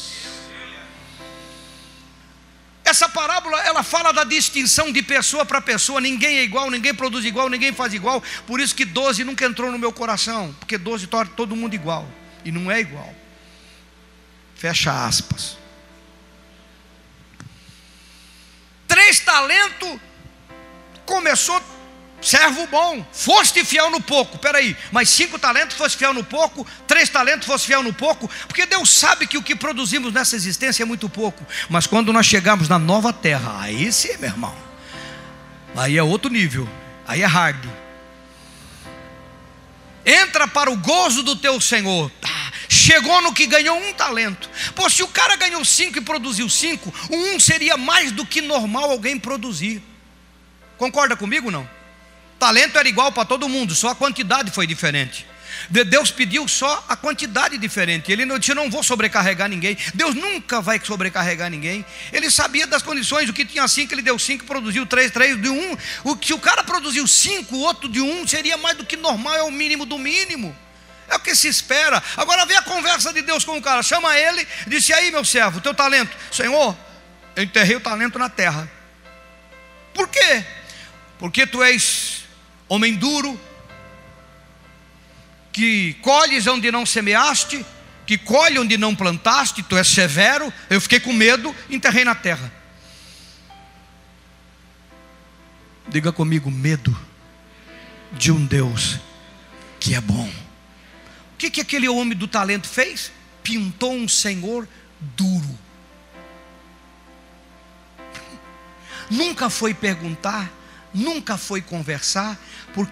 [2.93, 5.99] Essa parábola ela fala da distinção de pessoa para pessoa.
[5.99, 8.23] Ninguém é igual, ninguém produz igual, ninguém faz igual.
[8.47, 12.07] Por isso que 12 nunca entrou no meu coração, porque 12 torna todo mundo igual
[12.45, 13.15] e não é igual.
[14.55, 15.57] Fecha aspas.
[18.87, 19.99] Três talentos
[21.07, 21.63] começou
[22.23, 27.09] servo bom, foste fiel no pouco, peraí, mas cinco talentos foste fiel no pouco, três
[27.09, 30.87] talentos foste fiel no pouco, porque Deus sabe que o que produzimos nessa existência é
[30.87, 34.55] muito pouco, mas quando nós chegamos na nova terra, aí sim, meu irmão,
[35.77, 36.69] aí é outro nível,
[37.07, 37.67] aí é hard.
[40.05, 42.11] Entra para o gozo do teu Senhor.
[42.21, 44.51] Tá, chegou no que ganhou um talento.
[44.75, 48.91] Pô, se o cara ganhou cinco e produziu cinco, um seria mais do que normal
[48.91, 49.81] alguém produzir.
[50.77, 51.69] Concorda comigo não?
[52.43, 55.25] Talento era igual para todo mundo, só a quantidade foi diferente.
[55.71, 58.11] Deus pediu só a quantidade diferente.
[58.11, 59.79] Ele não disse: Não vou sobrecarregar ninguém.
[59.95, 61.87] Deus nunca vai sobrecarregar ninguém.
[62.13, 63.29] Ele sabia das condições.
[63.29, 65.77] O que tinha cinco, ele deu cinco, produziu três, três de um.
[66.03, 69.37] O que o cara produziu cinco, o outro de um, seria mais do que normal,
[69.37, 70.53] é o mínimo do mínimo.
[71.09, 72.03] É o que se espera.
[72.17, 73.85] Agora vê a conversa de Deus com o cara.
[73.85, 76.11] Chama ele, disse: Aí, meu servo, teu talento.
[76.33, 76.77] Senhor,
[77.37, 78.69] eu enterrei o talento na terra.
[79.95, 80.45] Por quê?
[81.21, 82.12] Porque tu és
[82.75, 83.39] homem duro,
[85.53, 87.65] que colhes onde não semeaste,
[88.07, 90.51] que colhe onde não plantaste, tu és severo.
[90.71, 92.51] Eu fiquei com medo, enterrei na terra.
[95.87, 96.99] Diga comigo, medo
[98.13, 98.99] de um Deus
[99.79, 100.27] que é bom.
[101.35, 103.13] O que, que aquele homem do talento fez?
[103.43, 104.67] Pintou um Senhor
[104.99, 105.59] duro.
[109.11, 110.51] Nunca foi perguntar
[110.95, 112.39] nunca foi conversar,
[112.75, 112.89] por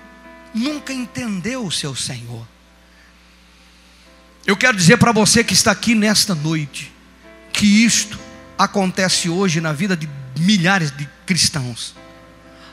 [0.55, 2.47] nunca entendeu o seu Senhor.
[4.47, 6.93] Eu quero dizer para você que está aqui nesta noite,
[7.53, 8.19] que isto
[8.59, 11.95] acontece hoje na vida de milhares de cristãos.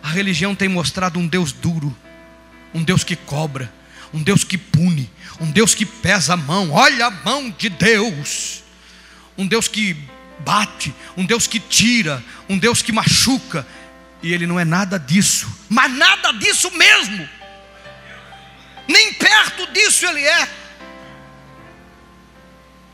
[0.01, 1.95] A religião tem mostrado um Deus duro,
[2.73, 3.71] um Deus que cobra,
[4.13, 8.63] um Deus que pune, um Deus que pesa a mão, olha a mão de Deus,
[9.37, 9.97] um Deus que
[10.39, 13.67] bate, um Deus que tira, um Deus que machuca,
[14.21, 17.27] e ele não é nada disso, mas nada disso mesmo.
[18.87, 20.49] Nem perto disso ele é.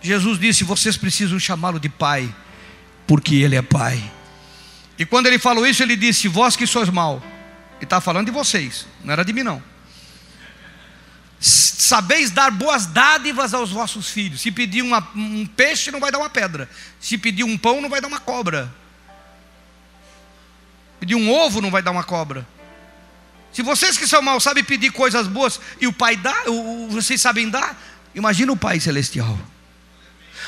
[0.03, 2.33] Jesus disse: Vocês precisam chamá-lo de Pai,
[3.07, 4.03] porque Ele é Pai.
[4.99, 7.23] E quando ele falou isso, ele disse: Vós que sois mal.
[7.77, 9.63] Ele está falando de vocês, não era de mim, não.
[11.39, 14.41] Sabeis dar boas dádivas aos vossos filhos.
[14.41, 16.69] Se pedir uma, um peixe, não vai dar uma pedra.
[16.99, 18.73] Se pedir um pão, não vai dar uma cobra.
[21.03, 22.47] Pedir um ovo, não vai dar uma cobra.
[23.51, 26.33] Se vocês que são mal sabem pedir coisas boas e o Pai dá,
[26.89, 27.77] vocês sabem dar,
[28.15, 29.37] imagina o Pai Celestial.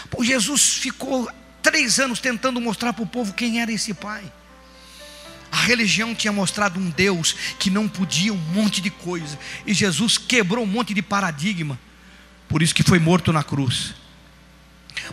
[0.09, 1.29] Pô, Jesus ficou
[1.61, 4.23] três anos tentando mostrar para o povo quem era esse Pai.
[5.51, 9.37] A religião tinha mostrado um Deus que não podia um monte de coisa.
[9.67, 11.77] E Jesus quebrou um monte de paradigma.
[12.47, 13.93] Por isso que foi morto na cruz.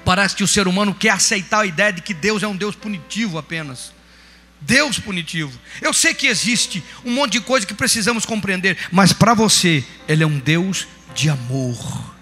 [0.04, 2.76] Parece que o ser humano quer aceitar a ideia de que Deus é um Deus
[2.76, 3.92] punitivo apenas.
[4.62, 5.52] Deus punitivo.
[5.80, 10.22] Eu sei que existe um monte de coisa que precisamos compreender, mas para você, Ele
[10.22, 12.14] é um Deus de amor,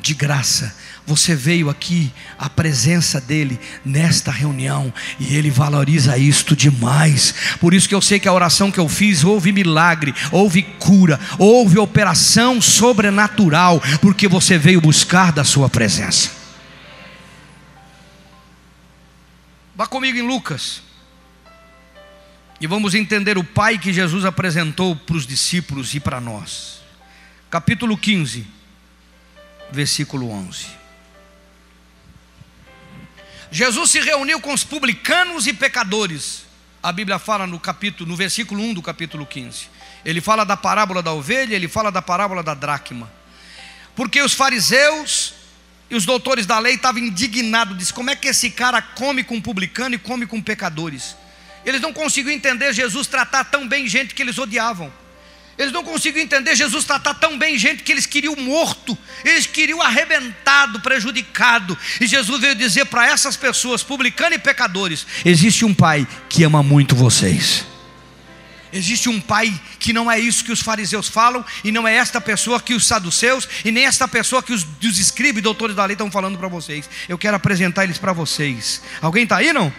[0.00, 0.74] de graça,
[1.06, 7.32] você veio aqui, a presença dele nesta reunião, e ele valoriza isto demais.
[7.60, 11.20] Por isso que eu sei que a oração que eu fiz houve milagre, houve cura,
[11.38, 16.30] houve operação sobrenatural, porque você veio buscar da sua presença.
[19.76, 20.85] Vá comigo em Lucas.
[22.60, 26.80] E vamos entender o Pai que Jesus apresentou para os discípulos e para nós.
[27.50, 28.46] Capítulo 15,
[29.70, 30.66] versículo 11.
[33.50, 36.44] Jesus se reuniu com os publicanos e pecadores.
[36.82, 39.68] A Bíblia fala no capítulo, no versículo 1 do capítulo 15.
[40.04, 43.10] Ele fala da parábola da ovelha, ele fala da parábola da dracma.
[43.94, 45.34] Porque os fariseus
[45.90, 49.40] e os doutores da lei estavam indignados, diz: "Como é que esse cara come com
[49.40, 51.16] publicano e come com pecadores?"
[51.66, 54.92] Eles não conseguiam entender Jesus tratar tão bem gente que eles odiavam.
[55.58, 59.80] Eles não conseguiam entender Jesus tratar tão bem gente que eles queriam morto, eles queriam
[59.82, 61.76] arrebentado, prejudicado.
[62.00, 66.62] E Jesus veio dizer para essas pessoas, publicanos e pecadores: existe um Pai que ama
[66.62, 67.64] muito vocês.
[68.72, 72.20] Existe um pai que não é isso que os fariseus falam, e não é esta
[72.20, 75.84] pessoa que os saduceus, e nem esta pessoa que os, os escribas e doutores da
[75.84, 76.90] lei estão falando para vocês.
[77.08, 78.82] Eu quero apresentar eles para vocês.
[79.00, 79.72] Alguém está aí, não?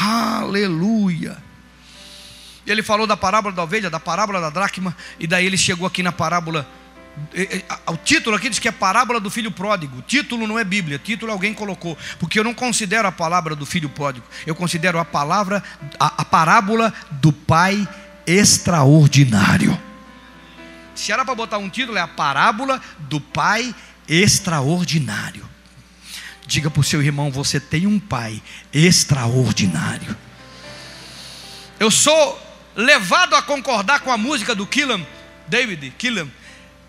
[0.00, 1.46] Aleluia
[2.66, 6.02] ele falou da parábola da ovelha, da parábola da dracma, e daí ele chegou aqui
[6.02, 6.66] na parábola.
[7.86, 9.98] O título aqui diz que é parábola do filho pródigo.
[9.98, 13.64] O título não é Bíblia, título alguém colocou, porque eu não considero a palavra do
[13.64, 15.62] filho pródigo, eu considero a palavra,
[15.98, 17.88] a, a parábola do pai
[18.26, 19.78] extraordinário.
[20.94, 23.74] Se era para botar um título, é a parábola do pai
[24.08, 25.45] extraordinário.
[26.46, 30.16] Diga para o seu irmão: você tem um pai extraordinário.
[31.78, 32.40] Eu sou
[32.74, 35.06] levado a concordar com a música do Killam,
[35.48, 36.30] David Killam,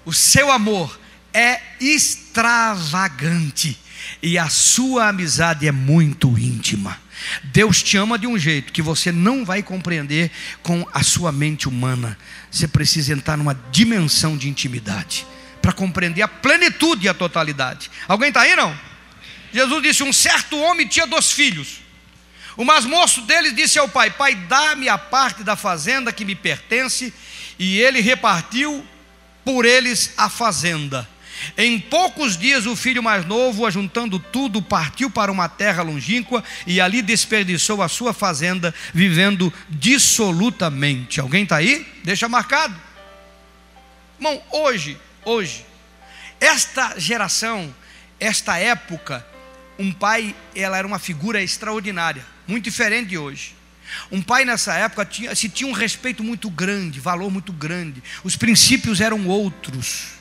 [0.05, 0.99] o seu amor
[1.33, 3.77] é extravagante
[4.21, 6.97] e a sua amizade é muito íntima.
[7.43, 11.67] Deus te ama de um jeito que você não vai compreender com a sua mente
[11.67, 12.17] humana.
[12.49, 15.25] Você precisa entrar numa dimensão de intimidade
[15.61, 17.91] para compreender a plenitude e a totalidade.
[18.07, 18.87] Alguém está aí não?
[19.57, 21.79] Jesus disse: Um certo homem tinha dois filhos.
[22.55, 26.35] O mais moço deles disse ao pai: Pai, dá-me a parte da fazenda que me
[26.35, 27.11] pertence.
[27.57, 28.85] E ele repartiu
[29.43, 31.09] por eles a fazenda.
[31.57, 36.79] Em poucos dias, o filho mais novo, ajuntando tudo, partiu para uma terra longínqua e
[36.79, 41.19] ali desperdiçou a sua fazenda, vivendo dissolutamente.
[41.19, 41.85] Alguém está aí?
[42.03, 42.75] Deixa marcado.
[44.19, 45.65] Irmão, hoje, hoje,
[46.39, 47.73] esta geração,
[48.19, 49.25] esta época,
[49.79, 53.55] um pai, ela era uma figura extraordinária muito diferente de hoje.
[54.11, 58.01] Um pai nessa época tinha, se tinha um respeito muito grande, valor muito grande.
[58.23, 60.17] Os princípios eram outros.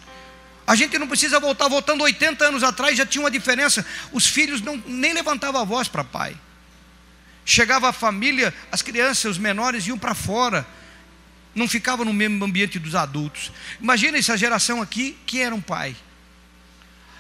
[0.67, 3.87] A gente não precisa voltar, voltando 80 anos atrás já tinha uma diferença.
[4.13, 6.37] Os filhos não, nem levantavam a voz para pai.
[7.45, 10.67] Chegava a família, as crianças, os menores iam para fora.
[11.55, 13.53] Não ficavam no mesmo ambiente dos adultos.
[13.81, 15.97] Imagina essa geração aqui que era um pai.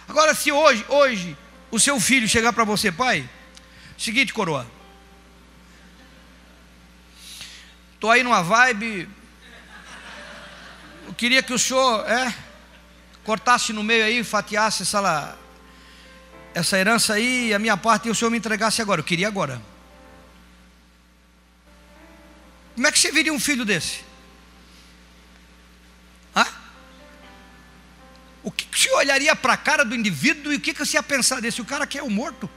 [0.09, 1.37] Agora, se hoje, hoje,
[1.71, 3.29] o seu filho chegar para você, pai,
[3.97, 4.67] seguinte, coroa,
[7.97, 9.09] Estou aí numa vibe.
[11.07, 12.33] Eu queria que o senhor é,
[13.25, 15.37] cortasse no meio aí, fatiasse essa,
[16.53, 19.01] essa herança aí, a minha parte, e o senhor me entregasse agora.
[19.01, 19.63] Eu queria agora.
[22.75, 24.05] Como é que você viria um filho desse?
[28.47, 30.97] O que, que você olharia para a cara do indivíduo e o que, que você
[30.97, 31.61] ia pensar desse?
[31.61, 32.49] O cara quer o morto.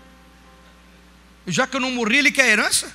[1.47, 2.93] Já que eu não morri, ele quer herança?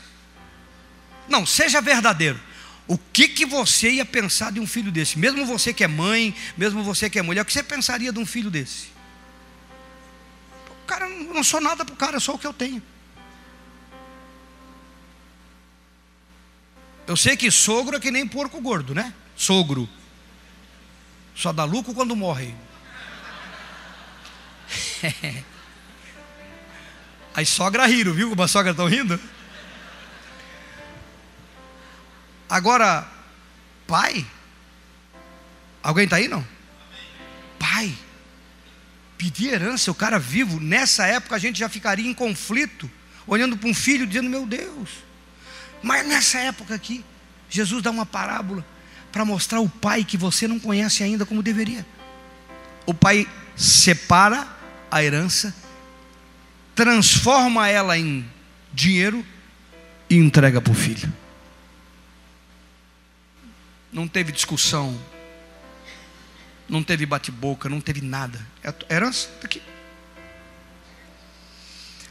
[1.29, 2.41] Não, seja verdadeiro.
[2.87, 5.19] O que, que você ia pensar de um filho desse?
[5.19, 8.19] Mesmo você que é mãe, mesmo você que é mulher, o que você pensaria de
[8.21, 8.95] um filho desse?
[11.01, 12.81] não, não sou nada para o cara, só o que eu tenho.
[17.09, 19.13] Eu sei que sogro é que nem porco gordo, né?
[19.37, 19.89] Sogro.
[21.35, 22.55] Só dá lucro quando morre.
[27.35, 29.19] As sogra riram, viu como as sogras estão rindo?
[32.49, 33.09] Agora,
[33.89, 34.25] pai?
[35.83, 36.47] Alguém está aí não?
[37.59, 37.93] Pai.
[39.19, 42.89] Pedir herança, o cara vivo, nessa época a gente já ficaria em conflito,
[43.27, 44.91] olhando para um filho dizendo: Meu Deus.
[45.83, 47.05] Mas nessa época aqui,
[47.51, 48.65] Jesus dá uma parábola
[49.11, 51.85] para mostrar o pai que você não conhece ainda como deveria.
[52.87, 54.47] O pai separa
[54.95, 55.55] a herança,
[56.75, 58.25] transforma ela em
[58.73, 59.25] dinheiro
[60.09, 61.13] e entrega para o filho
[63.95, 65.01] não teve discussão,
[66.69, 68.45] não teve bate-boca, não teve nada.
[68.63, 69.63] É herança está aqui.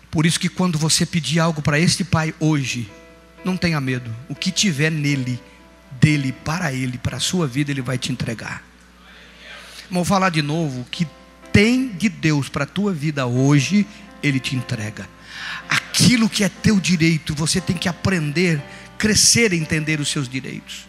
[0.09, 2.89] Por isso que quando você pedir algo para este pai hoje,
[3.43, 4.15] não tenha medo.
[4.29, 5.41] O que tiver nele,
[5.99, 8.63] dele, para ele, para a sua vida, ele vai te entregar.
[9.91, 11.05] Vou falar de novo, que
[11.53, 13.87] tem de Deus para a tua vida hoje,
[14.21, 15.07] ele te entrega.
[15.69, 18.61] Aquilo que é teu direito, você tem que aprender,
[18.97, 20.87] crescer a entender os seus direitos.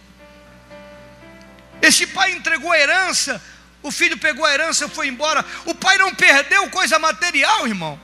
[1.82, 3.40] Esse pai entregou a herança,
[3.82, 5.44] o filho pegou a herança e foi embora.
[5.66, 8.00] O pai não perdeu coisa material, irmão.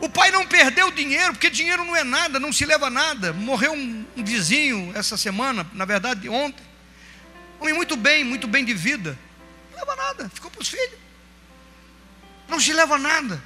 [0.00, 3.32] O pai não perdeu dinheiro, porque dinheiro não é nada, não se leva nada.
[3.32, 6.64] Morreu um, um vizinho essa semana, na verdade ontem.
[7.58, 9.18] Homem muito bem, muito bem de vida.
[9.82, 10.98] Leva nada, ficou para os filhos.
[12.46, 13.42] Não se leva nada.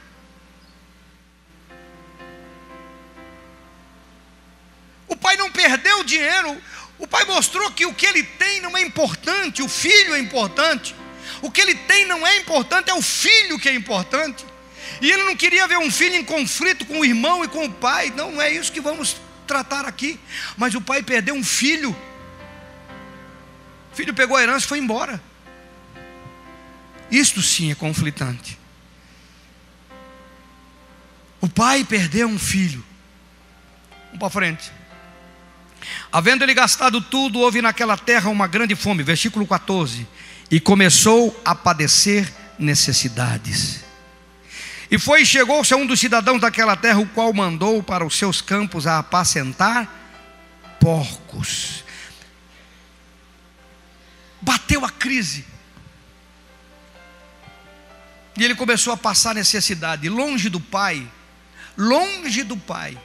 [5.09, 6.61] O pai não perdeu dinheiro,
[6.99, 10.95] o pai mostrou que o que ele tem não é importante, o filho é importante.
[11.41, 14.45] O que ele tem não é importante, é o filho que é importante.
[15.01, 17.73] E ele não queria ver um filho em conflito com o irmão e com o
[17.73, 18.13] pai.
[18.15, 19.17] Não, não é isso que vamos
[19.47, 20.21] tratar aqui.
[20.55, 21.97] Mas o pai perdeu um filho.
[23.91, 25.19] O filho pegou a herança e foi embora.
[27.11, 28.59] Isto sim é conflitante.
[31.41, 32.85] O pai perdeu um filho.
[34.07, 34.73] Vamos para frente.
[36.11, 39.03] Havendo ele gastado tudo, houve naquela terra uma grande fome.
[39.03, 40.07] Versículo 14.
[40.51, 43.85] E começou a padecer necessidades.
[44.91, 48.17] E foi e chegou-se a um dos cidadãos daquela terra, o qual mandou para os
[48.17, 49.89] seus campos a apacentar
[50.81, 51.85] porcos.
[54.41, 55.45] Bateu a crise.
[58.37, 61.07] E ele começou a passar necessidade, longe do pai,
[61.77, 62.99] longe do pai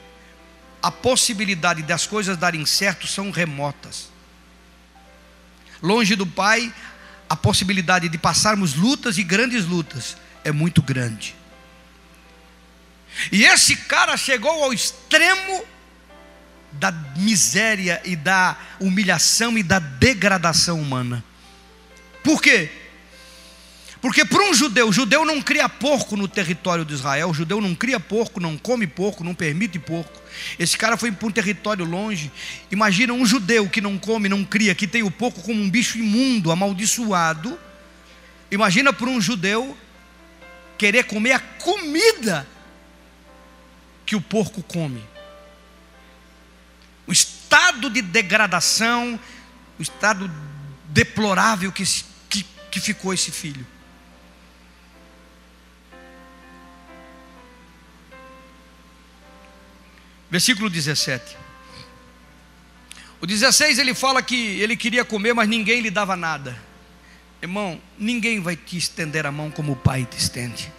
[0.82, 4.10] a possibilidade das coisas darem certo são remotas.
[5.80, 6.74] Longe do Pai,
[7.28, 11.36] a possibilidade de passarmos lutas e grandes lutas é muito grande.
[13.30, 15.64] E esse cara chegou ao extremo
[16.72, 21.22] da miséria e da humilhação e da degradação humana.
[22.24, 22.70] Por quê?
[24.02, 28.00] Porque para um judeu, judeu não cria porco no território de Israel, judeu não cria
[28.00, 30.20] porco, não come porco, não permite porco.
[30.58, 32.32] Esse cara foi para um território longe.
[32.68, 35.98] Imagina um judeu que não come, não cria, que tem o porco como um bicho
[35.98, 37.56] imundo, amaldiçoado.
[38.50, 39.78] Imagina para um judeu
[40.76, 42.44] querer comer a comida
[44.04, 45.04] que o porco come.
[47.06, 49.18] O estado de degradação,
[49.78, 50.28] o estado
[50.88, 51.84] deplorável que,
[52.28, 53.64] que, que ficou esse filho.
[60.32, 61.36] Versículo 17.
[63.20, 66.56] O 16 ele fala que ele queria comer, mas ninguém lhe dava nada.
[67.42, 70.72] Irmão, ninguém vai te estender a mão como o Pai te estende.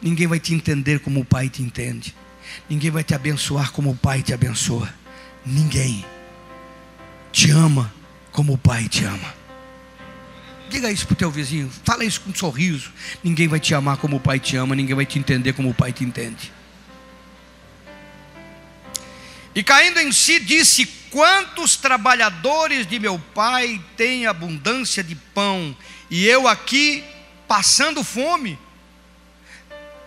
[0.00, 2.14] Ninguém vai te entender como o Pai te entende.
[2.70, 4.94] Ninguém vai te abençoar como o Pai te abençoa.
[5.44, 6.04] Ninguém
[7.32, 7.92] te ama
[8.30, 9.34] como o Pai te ama.
[10.70, 12.92] Diga isso para o teu vizinho, fala isso com um sorriso.
[13.24, 15.74] Ninguém vai te amar como o Pai te ama, ninguém vai te entender como o
[15.74, 16.52] Pai te entende.
[19.54, 25.76] E caindo em si, disse: Quantos trabalhadores de meu pai têm abundância de pão,
[26.10, 27.04] e eu aqui
[27.46, 28.58] passando fome?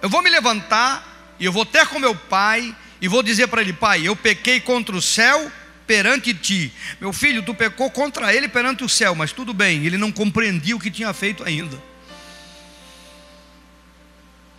[0.02, 3.62] Eu vou me levantar, e eu vou ter com meu pai, e vou dizer para
[3.62, 5.50] ele: Pai, eu pequei contra o céu
[5.88, 6.74] perante ti.
[7.00, 10.76] Meu filho, tu pecou contra ele perante o céu, mas tudo bem, ele não compreendia
[10.76, 11.82] o que tinha feito ainda.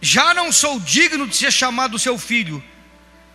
[0.01, 2.65] Já não sou digno de ser chamado seu filho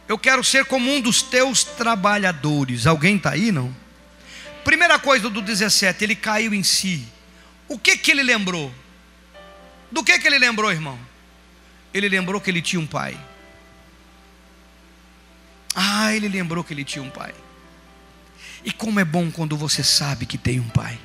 [0.08, 2.86] eu quero ser como um dos teus trabalhadores.
[2.86, 3.76] Alguém está aí, não?
[4.64, 7.06] Primeira coisa do 17, ele caiu em si.
[7.68, 8.74] O que que ele lembrou?
[9.92, 11.00] Do que que ele lembrou, irmão?
[11.94, 13.18] ele lembrou que ele tinha um pai.
[15.76, 17.34] Ah, ele lembrou que ele tinha um pai.
[18.66, 21.00] E como é bom quando você sabe que tem um pai.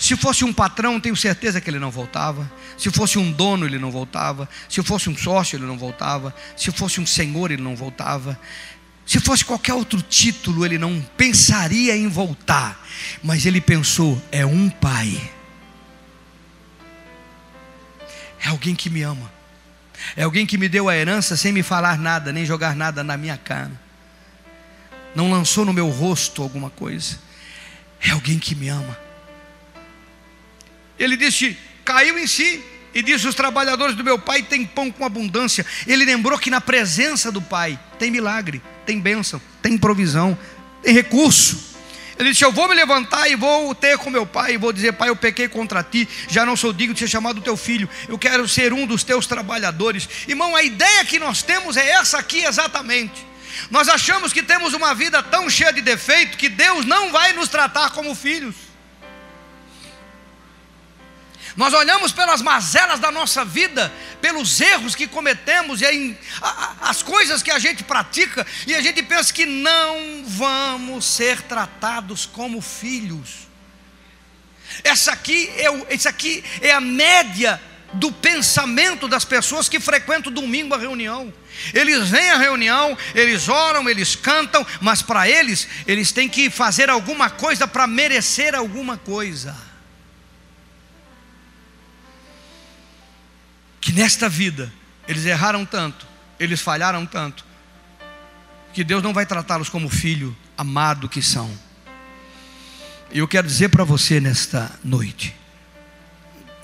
[0.00, 2.50] Se fosse um patrão, tenho certeza que ele não voltava.
[2.78, 4.48] Se fosse um dono, ele não voltava.
[4.66, 6.34] Se fosse um sócio, ele não voltava.
[6.56, 8.40] Se fosse um senhor, ele não voltava.
[9.04, 12.82] Se fosse qualquer outro título, ele não pensaria em voltar.
[13.22, 15.20] Mas ele pensou: é um pai.
[18.42, 19.30] É alguém que me ama.
[20.16, 23.18] É alguém que me deu a herança sem me falar nada, nem jogar nada na
[23.18, 23.78] minha cara.
[25.14, 27.18] Não lançou no meu rosto alguma coisa.
[28.00, 29.09] É alguém que me ama.
[31.00, 32.62] Ele disse: caiu em si
[32.94, 35.64] e disse: Os trabalhadores do meu pai têm pão com abundância.
[35.86, 40.38] Ele lembrou que na presença do pai tem milagre, tem bênção, tem provisão,
[40.82, 41.70] tem recurso.
[42.18, 44.92] Ele disse: Eu vou me levantar e vou ter com meu pai, e vou dizer:
[44.92, 48.18] Pai, eu pequei contra ti, já não sou digno de ser chamado teu filho, eu
[48.18, 50.06] quero ser um dos teus trabalhadores.
[50.28, 53.26] Irmão, a ideia que nós temos é essa aqui exatamente.
[53.70, 57.48] Nós achamos que temos uma vida tão cheia de defeito que Deus não vai nos
[57.48, 58.69] tratar como filhos.
[61.56, 66.16] Nós olhamos pelas mazelas da nossa vida, pelos erros que cometemos e
[66.80, 72.26] as coisas que a gente pratica, e a gente pensa que não vamos ser tratados
[72.26, 73.48] como filhos.
[74.84, 77.60] Essa aqui é, essa aqui é a média
[77.92, 81.32] do pensamento das pessoas que frequentam domingo a reunião.
[81.74, 86.88] Eles vêm à reunião, eles oram, eles cantam, mas para eles, eles têm que fazer
[86.88, 89.69] alguma coisa para merecer alguma coisa.
[93.90, 94.72] Que nesta vida
[95.08, 96.06] eles erraram tanto,
[96.38, 97.44] eles falharam tanto,
[98.72, 101.50] que Deus não vai tratá-los como filho amado que são.
[103.10, 105.34] E eu quero dizer para você nesta noite,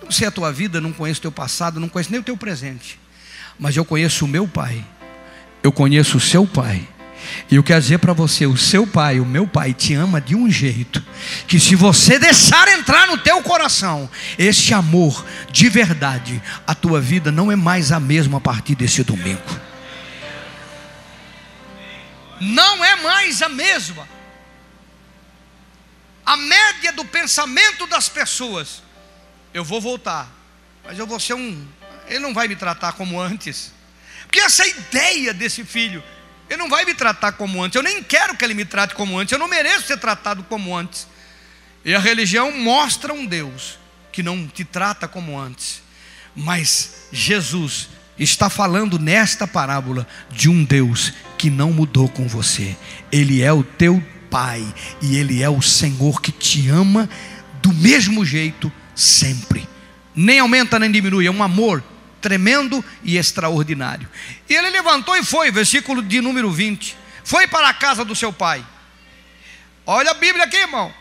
[0.05, 2.37] não sei a tua vida, não conheço o teu passado, não conheço nem o teu
[2.37, 2.97] presente,
[3.59, 4.87] mas eu conheço o meu pai,
[5.65, 6.87] eu conheço o seu pai.
[7.51, 10.35] E eu quero dizer para você, o seu pai, o meu pai te ama de
[10.35, 11.05] um jeito
[11.47, 14.09] que se você deixar entrar no teu coração
[14.39, 19.03] esse amor de verdade, a tua vida não é mais a mesma a partir desse
[19.03, 19.61] domingo.
[22.41, 24.07] Não é mais a mesma.
[26.25, 28.83] A média do pensamento das pessoas,
[29.55, 30.29] eu vou voltar,
[30.85, 31.67] mas eu vou ser um,
[32.09, 33.73] ele não vai me tratar como antes.
[34.23, 36.03] Porque essa ideia desse filho
[36.49, 37.77] ele não vai me tratar como antes.
[37.77, 39.33] Eu nem quero que ele me trate como antes.
[39.33, 41.07] Eu não mereço ser tratado como antes.
[41.85, 43.79] E a religião mostra um Deus
[44.13, 45.83] que não te trata como antes.
[46.35, 47.89] Mas Jesus
[48.19, 52.77] está falando nesta parábola de um Deus que não mudou com você.
[53.11, 54.67] Ele é o teu Pai
[55.01, 57.09] e Ele é o Senhor que te ama
[57.63, 59.69] do mesmo jeito sempre.
[60.15, 61.83] Nem aumenta nem diminui, é um amor
[62.27, 64.09] tremendo e extraordinário.
[64.49, 66.97] E ele levantou e foi, versículo de número 20.
[67.23, 68.67] Foi para a casa do seu pai.
[69.87, 70.93] Olha a Bíblia aqui, irmão.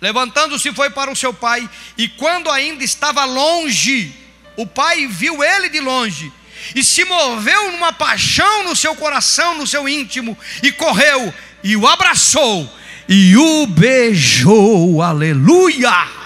[0.00, 1.68] Levantando-se foi para o seu pai,
[1.98, 4.10] e quando ainda estava longe,
[4.56, 6.32] o pai viu ele de longe,
[6.74, 11.86] e se moveu numa paixão no seu coração, no seu íntimo, e correu, e o
[11.86, 12.74] abraçou,
[13.06, 16.19] e o beijou, aleluia!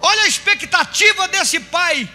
[0.00, 2.08] Olha a expectativa desse pai.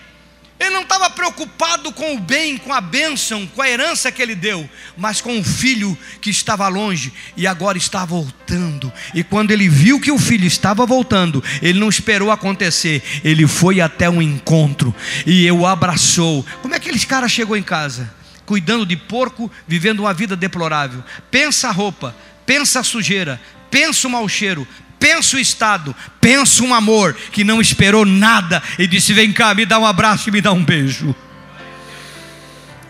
[0.57, 4.33] Ele não estava preocupado com o bem, com a bênção, com a herança que ele
[4.33, 8.91] deu, mas com o filho que estava longe e agora está voltando.
[9.13, 13.81] E quando ele viu que o filho estava voltando, ele não esperou acontecer, ele foi
[13.81, 16.45] até um encontro e o abraçou.
[16.61, 18.13] Como é que aquele cara chegou em casa?
[18.45, 21.03] Cuidando de porco, vivendo uma vida deplorável.
[21.29, 22.15] Pensa a roupa,
[22.45, 24.65] pensa a sujeira, pensa o mau cheiro,
[25.00, 29.66] pensa o estado, pensa um amor que não esperou nada e disse: Vem cá, me
[29.66, 31.16] dá um abraço e me dá um beijo.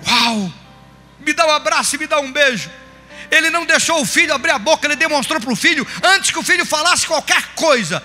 [0.08, 0.52] Uau!
[1.26, 2.70] Me dá um abraço e me dá um beijo.
[3.32, 6.38] Ele não deixou o filho abrir a boca, ele demonstrou para o filho, antes que
[6.38, 8.04] o filho falasse qualquer coisa: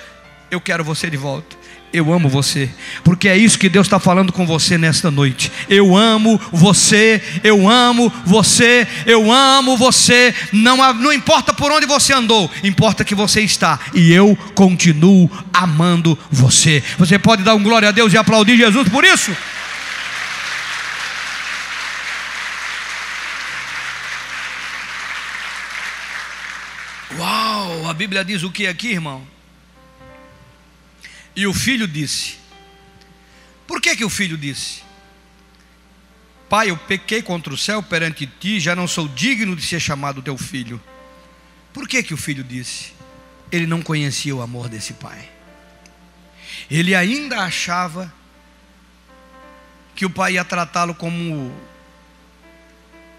[0.51, 1.60] Eu quero você de volta.
[1.93, 2.71] Eu amo você,
[3.03, 5.51] porque é isso que Deus está falando com você nesta noite.
[5.69, 10.33] Eu amo você, eu amo você, eu amo você.
[10.53, 16.17] Não, não importa por onde você andou, importa que você está, e eu continuo amando
[16.31, 16.81] você.
[16.97, 19.37] Você pode dar um glória a Deus e aplaudir Jesus por isso?
[27.19, 29.40] Uau, a Bíblia diz o que aqui, irmão?
[31.35, 32.37] E o filho disse:
[33.67, 34.83] Por que que o filho disse?
[36.49, 40.21] Pai, eu pequei contra o céu perante ti, já não sou digno de ser chamado
[40.21, 40.81] teu filho.
[41.73, 42.93] Por que que o filho disse?
[43.53, 45.29] Ele não conhecia o amor desse pai.
[46.69, 48.13] Ele ainda achava
[49.95, 51.55] que o pai ia tratá-lo como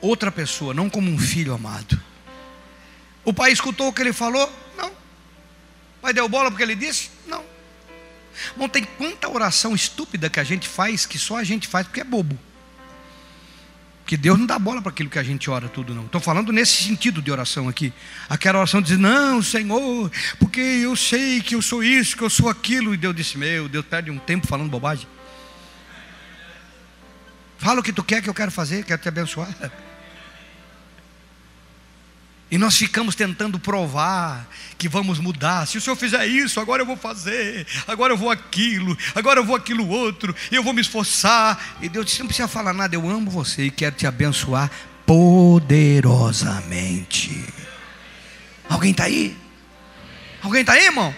[0.02, 2.02] outra pessoa, não como um filho amado.
[3.24, 4.52] O pai escutou o que ele falou?
[4.76, 4.90] Não.
[4.90, 7.12] O pai deu bola porque ele disse?
[8.56, 12.02] Bom, tem quanta oração estúpida que a gente faz que só a gente faz porque
[12.02, 12.38] é bobo.
[14.06, 16.06] Que Deus não dá bola para aquilo que a gente ora tudo, não.
[16.06, 17.94] Estou falando nesse sentido de oração aqui.
[18.28, 22.50] Aquela oração diz, não, Senhor, porque eu sei que eu sou isso, que eu sou
[22.50, 22.94] aquilo.
[22.94, 25.08] E Deus disse, meu, Deus perde um tempo falando bobagem.
[27.58, 29.48] Fala o que tu quer que eu quero fazer, quero te abençoar.
[32.52, 34.46] E nós ficamos tentando provar
[34.78, 35.66] que vamos mudar.
[35.66, 39.46] Se o Senhor fizer isso, agora eu vou fazer, agora eu vou aquilo, agora eu
[39.46, 41.78] vou aquilo outro, eu vou me esforçar.
[41.82, 44.70] E Deus disse: não precisa falar nada, eu amo você e quero te abençoar
[45.06, 47.42] poderosamente.
[48.68, 49.38] Alguém está aí?
[50.42, 51.16] Alguém está aí, irmão?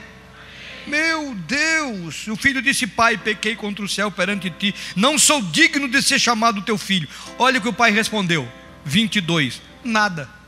[0.86, 5.88] Meu Deus, o filho disse: Pai, pequei contra o céu perante ti, não sou digno
[5.88, 7.10] de ser chamado teu filho.
[7.40, 8.48] Olha o que o pai respondeu:
[8.86, 10.43] 22, nada.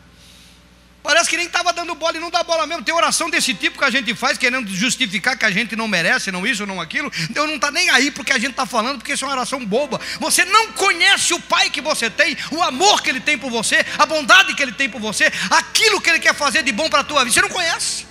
[1.06, 2.84] Parece que nem estava dando bola e não dá bola mesmo.
[2.84, 6.32] Tem oração desse tipo que a gente faz, querendo justificar que a gente não merece,
[6.32, 7.12] não isso, não aquilo.
[7.30, 9.64] Deus não está nem aí porque a gente está falando, porque isso é uma oração
[9.64, 10.02] boba.
[10.20, 13.86] Você não conhece o Pai que você tem, o amor que Ele tem por você,
[14.00, 17.02] a bondade que Ele tem por você, aquilo que Ele quer fazer de bom para
[17.02, 17.36] a tua vida.
[17.36, 18.08] Você não conhece.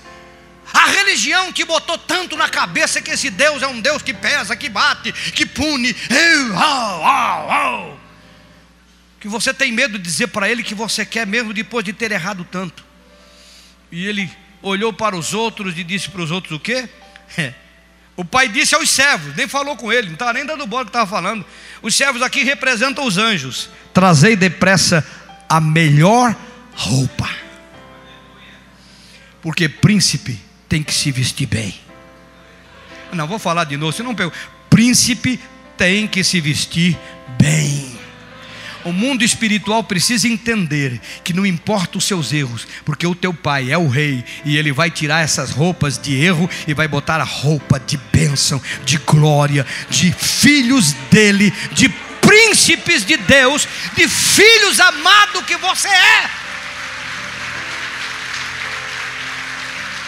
[0.72, 4.54] A religião te botou tanto na cabeça que esse Deus é um Deus que pesa,
[4.54, 5.94] que bate, que pune.
[9.24, 12.12] Que você tem medo de dizer para Ele que você quer, mesmo depois de ter
[12.12, 12.84] errado tanto.
[13.90, 16.86] E ele olhou para os outros e disse para os outros o quê?
[18.16, 20.90] O pai disse aos servos, nem falou com ele, não estava nem dando bola que
[20.90, 21.44] estava falando.
[21.82, 23.68] Os servos aqui representam os anjos.
[23.92, 25.04] Trazei depressa
[25.48, 26.36] a melhor
[26.74, 27.28] roupa.
[29.42, 31.74] Porque príncipe tem que se vestir bem.
[33.12, 34.32] Não, vou falar de novo, você não pegou.
[34.70, 35.40] Príncipe
[35.76, 36.96] tem que se vestir
[37.36, 37.83] bem.
[38.84, 43.72] O mundo espiritual precisa entender que não importa os seus erros, porque o teu pai
[43.72, 47.24] é o rei e ele vai tirar essas roupas de erro e vai botar a
[47.24, 51.88] roupa de bênção, de glória, de filhos dele, de
[52.20, 53.66] príncipes de Deus,
[53.96, 56.30] de filhos amados que você é.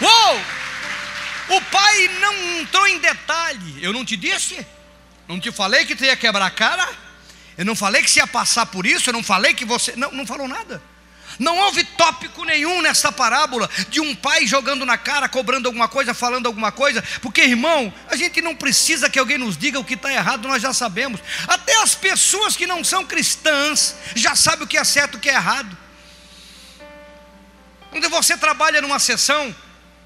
[0.01, 0.41] Uou!
[1.49, 3.75] O pai não entrou em detalhe.
[3.81, 4.65] Eu não te disse?
[5.27, 7.06] Não te falei que tu ia quebrar a cara?
[7.57, 9.95] Eu não falei que você ia passar por isso, eu não falei que você.
[9.95, 10.81] Não, não falou nada.
[11.39, 16.13] Não houve tópico nenhum nessa parábola de um pai jogando na cara, cobrando alguma coisa,
[16.13, 19.93] falando alguma coisa, porque irmão, a gente não precisa que alguém nos diga o que
[19.93, 21.19] está errado, nós já sabemos.
[21.47, 25.19] Até as pessoas que não são cristãs já sabem o que é certo e o
[25.19, 25.77] que é errado.
[27.91, 29.55] Quando você trabalha numa sessão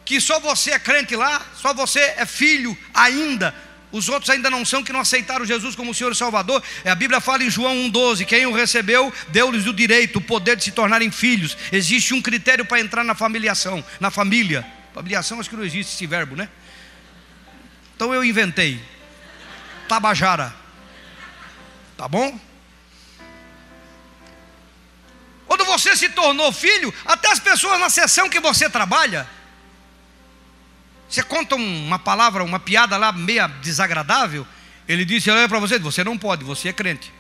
[0.03, 3.55] que só você é crente lá, só você é filho ainda,
[3.91, 6.63] os outros ainda não são que não aceitaram Jesus como Senhor e Salvador.
[6.83, 10.55] É, a Bíblia fala em João 1,12: quem o recebeu, deu-lhes o direito, o poder
[10.55, 11.57] de se tornarem filhos.
[11.71, 14.65] Existe um critério para entrar na familiação, na família.
[14.93, 16.49] Familiação, acho que não existe esse verbo, né?
[17.95, 18.81] Então eu inventei.
[19.87, 20.53] Tabajara.
[21.97, 22.39] Tá bom?
[25.45, 29.27] Quando você se tornou filho, até as pessoas na sessão que você trabalha,
[31.11, 34.47] você conta uma palavra, uma piada lá meia desagradável,
[34.87, 37.11] ele disse: Olha para você, você não pode, você é crente.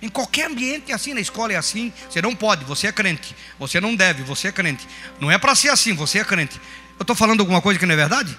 [0.00, 3.34] Em qualquer ambiente é assim, na escola é assim, você não pode, você é crente.
[3.58, 4.86] Você não deve, você é crente.
[5.20, 6.60] Não é para ser assim, você é crente.
[6.98, 8.38] Eu estou falando alguma coisa que não é verdade?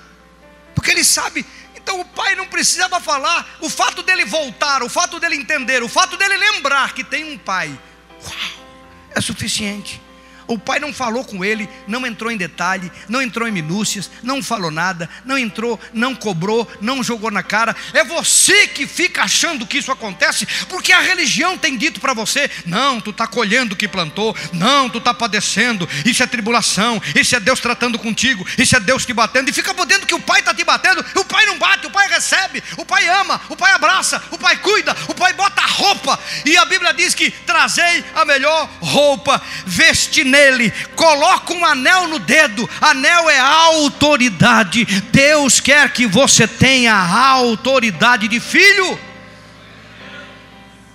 [0.74, 1.46] Porque ele sabe.
[1.76, 3.58] Então o pai não precisava falar.
[3.60, 7.38] O fato dele voltar, o fato dele entender, o fato dele lembrar que tem um
[7.38, 7.78] pai,
[8.24, 8.66] uau,
[9.14, 10.02] é suficiente.
[10.48, 14.44] O pai não falou com ele, não entrou em detalhe, não entrou em minúcias, não
[14.44, 17.76] falou nada, não entrou, não cobrou, não jogou na cara.
[17.94, 22.50] É você que fica achando que isso acontece, porque a religião tem dito para você:
[22.66, 27.36] não, tu está colhendo o que plantou, não, tu está padecendo, isso é tribulação, isso
[27.36, 30.40] é Deus tratando contigo, isso é Deus te batendo, e fica podendo que o pai
[30.40, 33.72] está te batendo, o pai não bate, o pai recebe, o pai ama, o pai
[33.72, 38.26] abraça, o pai cuida, o pai bota roupa, e a Bíblia diz que trazei a
[38.26, 42.68] melhor roupa, veste nele, coloca um anel no dedo.
[42.82, 44.84] Anel é autoridade.
[45.12, 49.00] Deus quer que você tenha autoridade de filho.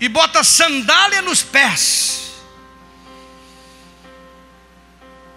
[0.01, 2.33] E bota sandália nos pés.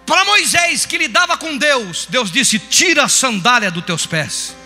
[0.04, 4.56] Para Moisés que lidava com Deus, Deus disse: Tira a sandália dos teus pés.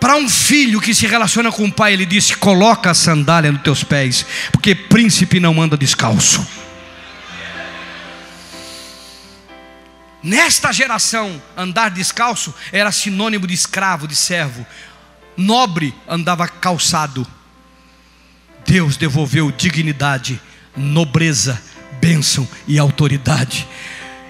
[0.00, 3.62] Para um filho que se relaciona com o pai, ele disse: Coloca a sandália nos
[3.62, 6.57] teus pés, porque príncipe não anda descalço.
[10.28, 14.66] Nesta geração, andar descalço era sinônimo de escravo, de servo.
[15.34, 17.26] nobre andava calçado.
[18.66, 20.38] Deus devolveu dignidade,
[20.76, 21.58] nobreza,
[21.98, 23.66] bênção e autoridade.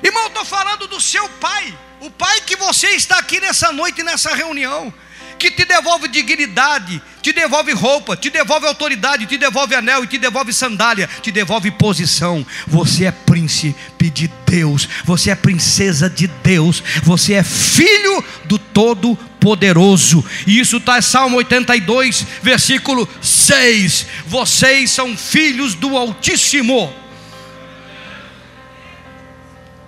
[0.00, 4.32] Irmão, estou falando do seu pai, o pai que você está aqui nessa noite, nessa
[4.36, 4.94] reunião
[5.38, 10.18] que te devolve dignidade, te devolve roupa, te devolve autoridade, te devolve anel e te
[10.18, 12.44] devolve sandália, te devolve posição.
[12.66, 20.24] Você é príncipe de Deus, você é princesa de Deus, você é filho do Todo-Poderoso.
[20.46, 24.06] E isso está em Salmo 82, versículo 6.
[24.26, 26.92] Vocês são filhos do Altíssimo.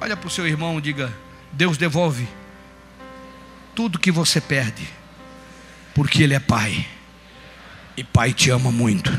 [0.00, 1.12] Olha para o seu irmão e diga:
[1.52, 2.28] Deus devolve
[3.74, 4.99] tudo que você perde
[5.94, 6.86] porque Ele é Pai.
[7.96, 9.10] E Pai te ama muito.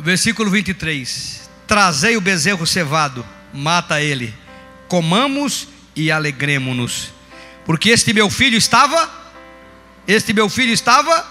[0.00, 4.34] Versículo 23: Trazei o bezerro cevado, mata ele,
[4.88, 7.12] comamos e alegremos-nos,
[7.64, 9.08] porque este meu filho estava,
[10.08, 11.26] este meu filho estava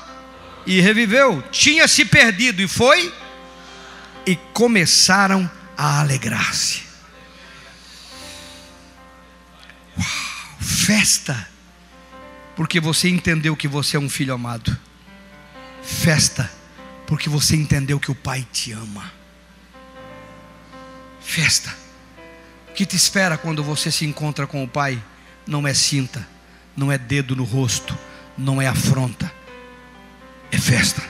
[0.66, 3.12] e reviveu, tinha se perdido e foi,
[4.26, 6.84] e começaram a alegrar-se.
[9.98, 10.29] Uau!
[10.90, 11.48] Festa,
[12.56, 14.76] porque você entendeu que você é um filho amado.
[15.84, 16.52] Festa,
[17.06, 19.14] porque você entendeu que o Pai te ama.
[21.22, 21.72] Festa,
[22.70, 25.00] o que te espera quando você se encontra com o Pai
[25.46, 26.28] não é cinta,
[26.76, 27.96] não é dedo no rosto,
[28.36, 29.32] não é afronta,
[30.52, 31.04] é festa.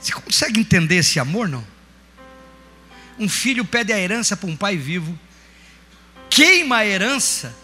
[0.00, 1.64] Você consegue entender esse amor, não?
[3.16, 5.16] Um filho pede a herança para um pai vivo
[6.34, 7.54] queima a herança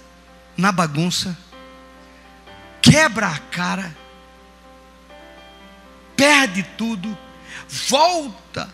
[0.56, 1.36] na bagunça,
[2.80, 3.96] quebra a cara,
[6.16, 7.18] perde tudo,
[7.68, 8.72] volta,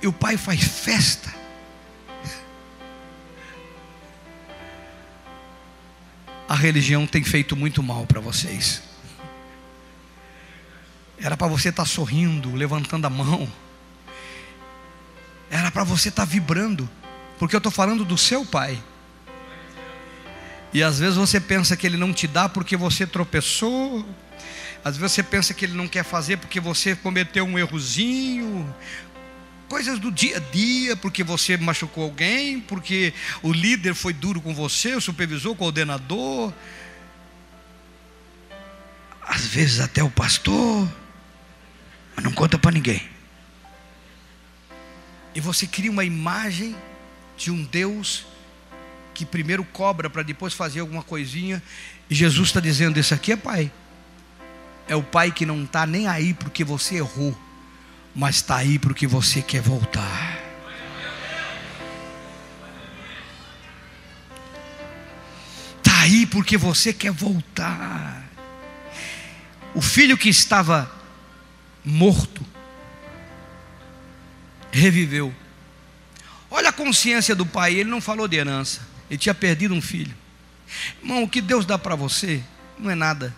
[0.00, 1.34] e o pai faz festa.
[6.48, 8.82] A religião tem feito muito mal para vocês.
[11.18, 13.52] Era para você estar tá sorrindo, levantando a mão.
[15.50, 16.88] Era para você estar tá vibrando,
[17.38, 18.82] porque eu estou falando do seu pai.
[20.74, 24.04] E às vezes você pensa que ele não te dá porque você tropeçou.
[24.84, 28.74] Às vezes você pensa que ele não quer fazer porque você cometeu um errozinho.
[29.68, 34.52] Coisas do dia a dia, porque você machucou alguém, porque o líder foi duro com
[34.52, 36.52] você, o supervisor, o coordenador.
[39.22, 40.92] Às vezes até o pastor,
[42.16, 43.08] mas não conta para ninguém.
[45.36, 46.74] E você cria uma imagem
[47.36, 48.26] de um Deus
[49.14, 51.62] que primeiro cobra para depois fazer alguma coisinha.
[52.10, 53.72] E Jesus está dizendo: Esse aqui é pai.
[54.86, 57.34] É o pai que não está nem aí porque você errou,
[58.14, 60.42] mas está aí porque você quer voltar.
[65.78, 68.22] Está aí porque você quer voltar.
[69.74, 70.90] O filho que estava
[71.82, 72.44] morto
[74.70, 75.34] reviveu.
[76.50, 78.93] Olha a consciência do pai, ele não falou de herança.
[79.10, 80.14] Ele tinha perdido um filho.
[81.02, 82.42] Irmão, o que Deus dá para você
[82.78, 83.34] não é nada.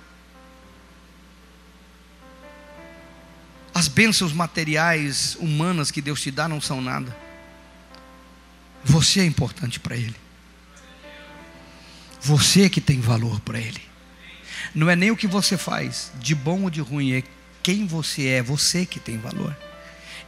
[3.74, 7.14] As bênçãos materiais, humanas que Deus te dá não são nada.
[8.82, 10.16] Você é importante para Ele.
[12.20, 13.82] Você que tem valor para Ele.
[14.74, 17.22] Não é nem o que você faz, de bom ou de ruim, é
[17.62, 19.56] quem você é, você que tem valor.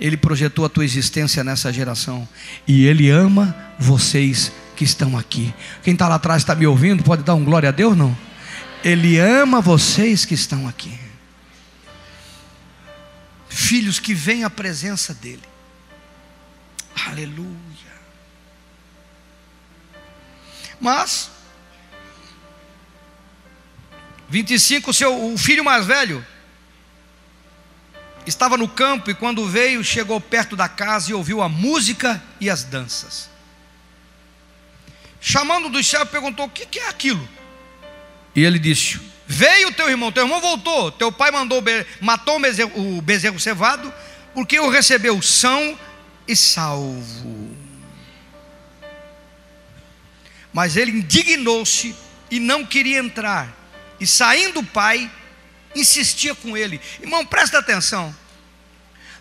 [0.00, 2.28] Ele projetou a tua existência nessa geração
[2.66, 5.52] e Ele ama vocês que estão aqui.
[5.82, 7.96] Quem está lá atrás está me ouvindo, pode dar um glória a Deus?
[7.96, 8.16] Não.
[8.84, 10.96] Ele ama vocês que estão aqui.
[13.48, 15.42] Filhos que vêm à presença dEle.
[17.08, 17.58] Aleluia.
[20.80, 21.28] Mas,
[24.28, 26.24] 25, o, seu, o filho mais velho
[28.24, 32.48] estava no campo e quando veio, chegou perto da casa e ouviu a música e
[32.48, 33.37] as danças
[35.20, 37.28] chamando do céu, perguntou: O que, que é aquilo?
[38.34, 41.62] E ele disse: Veio teu irmão, teu irmão voltou, teu pai mandou,
[42.00, 43.92] matou o bezerro, o bezerro cevado,
[44.34, 45.78] porque o recebeu são
[46.26, 47.56] e salvo.
[50.52, 51.94] Mas ele indignou-se
[52.30, 53.54] e não queria entrar.
[54.00, 55.10] E saindo o pai,
[55.74, 56.80] insistia com ele.
[57.00, 58.14] Irmão, presta atenção.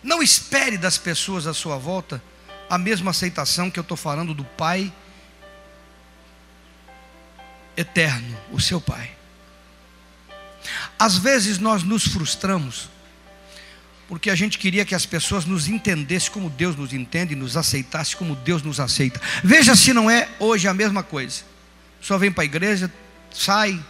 [0.02, 2.22] Não espere das pessoas à sua volta
[2.70, 4.92] a mesma aceitação que eu estou falando do pai
[7.78, 9.10] eterno, o seu Pai.
[10.98, 12.90] Às vezes nós nos frustramos,
[14.08, 17.56] porque a gente queria que as pessoas nos entendessem como Deus nos entende e nos
[17.56, 19.20] aceitasse como Deus nos aceita.
[19.44, 21.42] Veja se não é hoje a mesma coisa.
[22.00, 22.92] só vem para a igreja,
[23.30, 23.80] sai,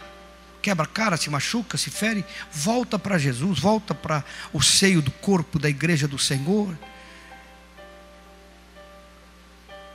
[0.61, 4.23] quebra a cara, se machuca, se fere, volta para Jesus, volta para
[4.53, 6.77] o seio do corpo da igreja do Senhor.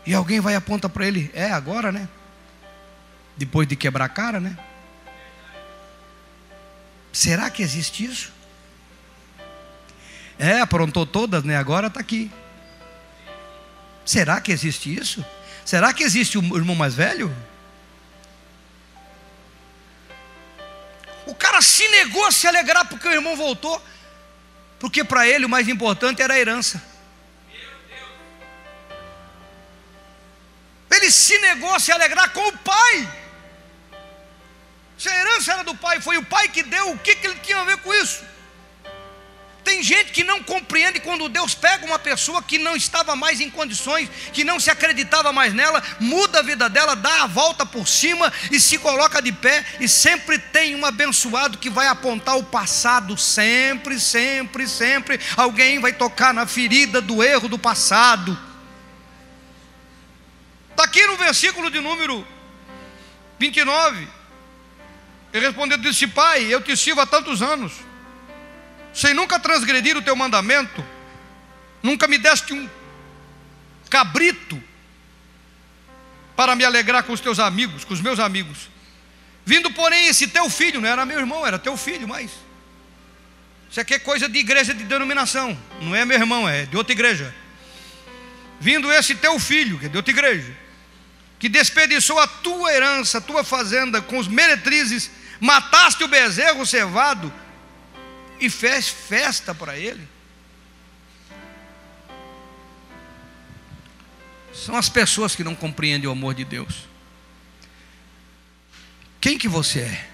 [0.06, 2.08] E alguém vai aponta para ele: É agora, né?
[3.36, 4.56] Depois de quebrar a cara, né?
[7.12, 8.32] Será que existe isso?
[10.38, 11.56] É, aprontou todas, né?
[11.56, 12.30] Agora está aqui.
[14.04, 15.24] Será que existe isso?
[15.64, 17.34] Será que existe o irmão mais velho?
[21.26, 23.82] O cara se negou a se alegrar porque o irmão voltou,
[24.78, 26.82] porque para ele o mais importante era a herança.
[30.90, 33.23] Ele se negou a se alegrar com o pai.
[35.04, 37.38] Se a herança era do pai, foi o pai que deu, o que, que ele
[37.40, 38.24] tinha a ver com isso?
[39.62, 43.50] Tem gente que não compreende quando Deus pega uma pessoa que não estava mais em
[43.50, 47.86] condições, que não se acreditava mais nela, muda a vida dela, dá a volta por
[47.86, 52.44] cima e se coloca de pé, e sempre tem um abençoado que vai apontar o
[52.44, 55.20] passado, sempre, sempre, sempre.
[55.36, 58.38] Alguém vai tocar na ferida do erro do passado.
[60.70, 62.26] Está aqui no versículo de número
[63.38, 64.23] 29.
[65.34, 67.72] Ele respondeu: Disse, Pai, eu te sirvo há tantos anos
[68.94, 70.84] sem nunca transgredir o teu mandamento,
[71.82, 72.70] nunca me deste um
[73.90, 74.62] cabrito
[76.36, 78.70] para me alegrar com os teus amigos, com os meus amigos.
[79.44, 82.30] Vindo, porém, esse teu filho, não era meu irmão, era teu filho, mas
[83.68, 86.92] isso aqui é coisa de igreja de denominação, não é meu irmão, é de outra
[86.92, 87.34] igreja.
[88.60, 90.56] Vindo esse teu filho, que é de outra igreja,
[91.40, 95.10] que desperdiçou a tua herança, a tua fazenda com os meretrizes,
[95.44, 97.30] mataste o bezerro cevado
[98.40, 100.08] e fez festa para ele.
[104.54, 106.88] São as pessoas que não compreendem o amor de Deus.
[109.20, 110.08] Quem que você é?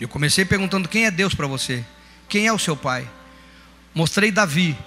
[0.00, 1.84] Eu comecei perguntando quem é Deus para você.
[2.28, 3.10] Quem é o seu pai?
[3.92, 4.78] Mostrei Davi,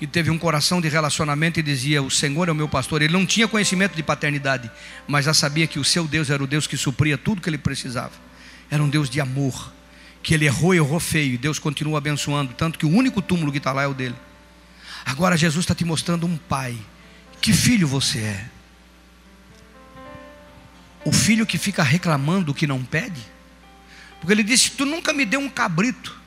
[0.00, 3.02] que teve um coração de relacionamento e dizia: O Senhor é o meu pastor.
[3.02, 4.70] Ele não tinha conhecimento de paternidade,
[5.06, 7.58] mas já sabia que o seu Deus era o Deus que supria tudo que ele
[7.58, 8.12] precisava.
[8.70, 9.70] Era um Deus de amor
[10.22, 13.52] que ele errou e errou feio, e Deus continua abençoando, tanto que o único túmulo
[13.52, 14.14] que está lá é o dele.
[15.04, 16.78] Agora Jesus está te mostrando um pai.
[17.38, 18.46] Que filho você é?
[21.04, 23.20] O filho que fica reclamando o que não pede?
[24.18, 26.18] Porque ele disse: Tu nunca me deu um cabrito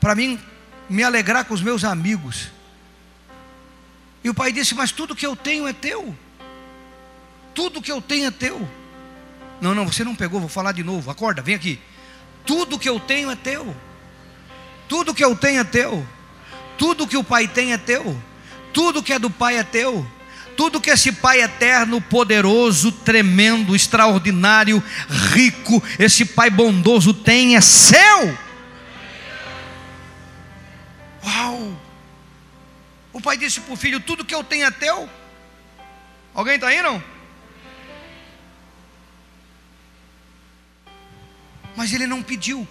[0.00, 0.40] para mim
[0.88, 2.50] me alegrar com os meus amigos.
[4.22, 6.14] E o pai disse: Mas tudo que eu tenho é teu.
[7.54, 8.68] Tudo que eu tenho é teu.
[9.60, 11.10] Não, não, você não pegou, vou falar de novo.
[11.10, 11.78] Acorda, vem aqui.
[12.46, 13.76] Tudo que eu tenho é teu.
[14.88, 16.06] Tudo que eu tenho é teu.
[16.78, 18.16] Tudo que o Pai tem é teu.
[18.72, 20.06] Tudo que é do Pai é teu.
[20.56, 24.82] Tudo que esse Pai eterno, poderoso, tremendo, extraordinário,
[25.32, 28.36] rico, esse Pai bondoso tem é seu.
[31.24, 31.72] Uau!
[33.12, 35.08] O pai disse para o filho: Tudo que eu tenho é teu.
[36.34, 37.02] Alguém está aí não?
[41.80, 42.68] mas ele não pediu.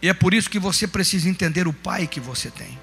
[0.00, 2.78] E é por isso que você precisa entender o pai que você tem.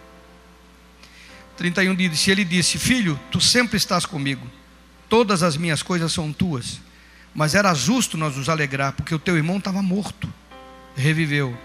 [1.58, 4.48] 31 diz: Ele disse: Filho, tu sempre estás comigo,
[5.10, 6.80] todas as minhas coisas são tuas.
[7.34, 10.32] Mas era justo nós nos alegrar, porque o teu irmão estava morto,
[10.96, 11.58] reviveu,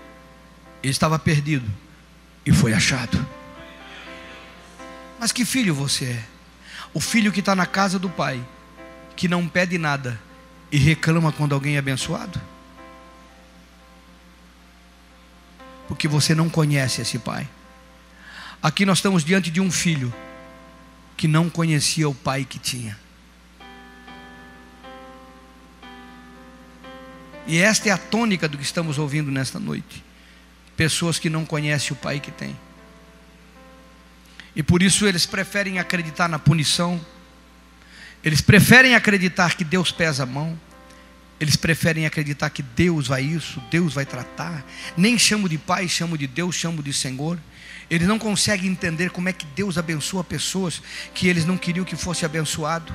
[0.82, 1.70] ele estava perdido
[2.46, 3.26] e foi achado.
[5.18, 6.24] Mas que filho você é?
[6.92, 8.42] O filho que está na casa do pai,
[9.14, 10.20] que não pede nada
[10.70, 12.40] e reclama quando alguém é abençoado?
[15.88, 17.48] porque você não conhece esse pai.
[18.62, 20.12] Aqui nós estamos diante de um filho
[21.16, 22.98] que não conhecia o pai que tinha.
[27.46, 30.04] E esta é a tônica do que estamos ouvindo nesta noite.
[30.76, 32.56] Pessoas que não conhecem o pai que tem.
[34.56, 36.98] E por isso eles preferem acreditar na punição.
[38.24, 40.58] Eles preferem acreditar que Deus pesa a mão.
[41.38, 44.64] Eles preferem acreditar que Deus vai isso, Deus vai tratar.
[44.96, 47.38] Nem chamo de Pai, chamo de Deus, chamo de Senhor.
[47.90, 50.80] Eles não conseguem entender como é que Deus abençoa pessoas
[51.12, 52.90] que eles não queriam que fosse abençoado.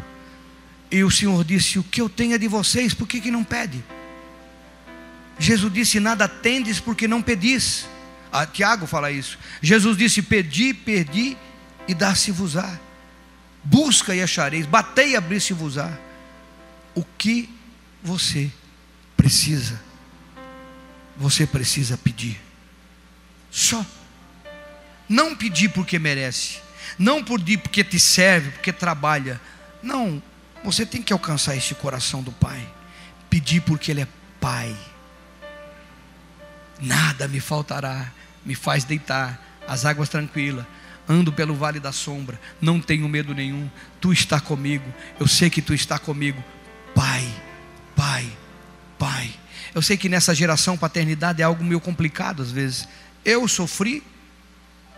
[0.89, 3.43] E o Senhor disse: O que eu tenho é de vocês, por que, que não
[3.43, 3.83] pede?
[5.37, 7.85] Jesus disse: Nada tendes porque não pedis.
[8.33, 9.37] Ah, Tiago fala isso.
[9.61, 11.37] Jesus disse: Pedi, perdi
[11.91, 12.79] e dá-se-vos-á.
[13.63, 15.91] Busca e achareis, batei e abri-se-vos-á.
[16.95, 17.49] O que
[18.01, 18.49] você
[19.15, 19.79] precisa,
[21.15, 22.41] você precisa pedir.
[23.51, 23.85] Só.
[25.07, 26.59] Não pedir porque merece,
[26.97, 29.39] não pedir porque te serve, porque trabalha.
[29.83, 30.23] Não,
[30.63, 32.65] Você tem que alcançar este coração do Pai.
[33.31, 34.07] Pedir porque Ele é
[34.39, 34.75] Pai.
[36.79, 38.11] Nada me faltará,
[38.45, 40.65] me faz deitar, as águas tranquilas.
[41.11, 43.69] Ando pelo vale da sombra, não tenho medo nenhum.
[43.99, 44.85] Tu está comigo,
[45.19, 46.41] eu sei que tu está comigo.
[46.95, 47.27] Pai,
[47.97, 48.25] Pai,
[48.97, 49.29] Pai.
[49.75, 52.87] Eu sei que nessa geração paternidade é algo meio complicado às vezes.
[53.25, 54.01] Eu sofri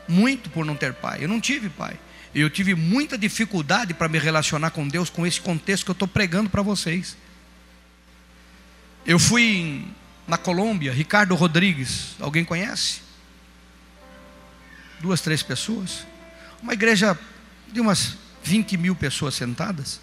[0.08, 1.24] muito por não ter pai.
[1.24, 2.00] Eu não tive pai.
[2.34, 6.08] Eu tive muita dificuldade para me relacionar com Deus com esse contexto que eu estou
[6.08, 7.18] pregando para vocês.
[9.04, 9.84] Eu fui
[10.28, 13.02] na Colômbia, Ricardo Rodrigues, alguém conhece?
[15.04, 16.08] Duas, três pessoas.
[16.62, 17.20] Uma igreja
[17.74, 20.00] de umas 20 mil pessoas sentadas.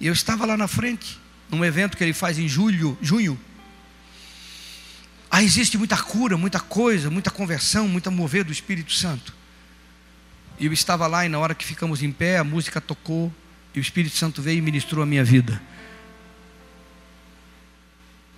[0.00, 1.20] E eu estava lá na frente,
[1.50, 3.38] num evento que ele faz em julho, junho.
[5.30, 9.34] Aí existe muita cura, muita coisa, muita conversão, muita mover do Espírito Santo.
[10.58, 13.30] E eu estava lá e na hora que ficamos em pé, a música tocou
[13.74, 15.60] e o Espírito Santo veio e ministrou a minha vida.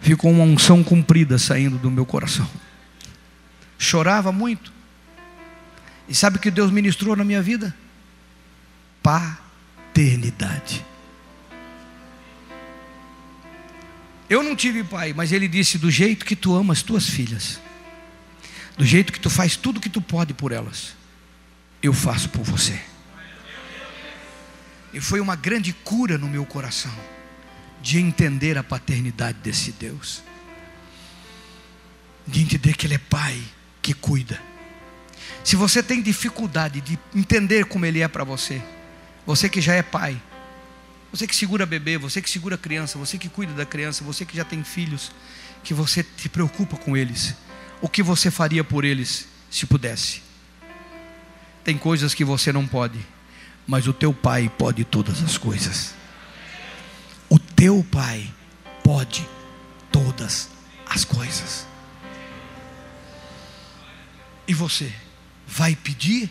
[0.00, 2.50] Ficou uma unção cumprida saindo do meu coração.
[3.78, 4.74] Chorava muito.
[6.08, 7.74] E sabe o que Deus ministrou na minha vida?
[9.02, 10.84] Paternidade.
[14.28, 17.60] Eu não tive pai, mas ele disse: do jeito que tu amas tuas filhas,
[18.76, 20.94] do jeito que tu faz tudo que tu pode por elas,
[21.82, 22.80] eu faço por você.
[24.92, 26.94] E foi uma grande cura no meu coração
[27.82, 30.22] de entender a paternidade desse Deus,
[32.26, 33.40] de entender que Ele é Pai
[33.80, 34.40] que cuida.
[35.44, 38.62] Se você tem dificuldade de entender como Ele é para você,
[39.24, 40.20] você que já é pai,
[41.12, 44.36] você que segura bebê, você que segura criança, você que cuida da criança, você que
[44.36, 45.12] já tem filhos,
[45.62, 47.34] que você te preocupa com eles,
[47.80, 50.22] o que você faria por eles se pudesse?
[51.64, 52.98] Tem coisas que você não pode,
[53.66, 55.94] mas o teu pai pode todas as coisas.
[57.28, 58.32] O teu pai
[58.84, 59.28] pode
[59.90, 60.48] todas
[60.88, 61.66] as coisas.
[64.46, 64.92] E você
[65.46, 66.30] vai pedir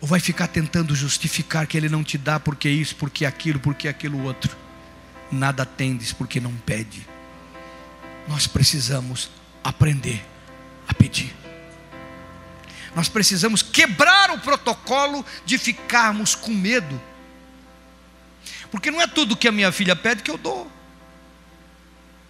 [0.00, 3.86] ou vai ficar tentando justificar que ele não te dá porque isso, porque aquilo, porque
[3.86, 4.56] aquilo outro?
[5.30, 7.06] Nada tendes porque não pede.
[8.26, 9.30] Nós precisamos
[9.62, 10.24] aprender
[10.88, 11.34] a pedir.
[12.94, 17.00] Nós precisamos quebrar o protocolo de ficarmos com medo.
[18.70, 20.70] Porque não é tudo que a minha filha pede que eu dou.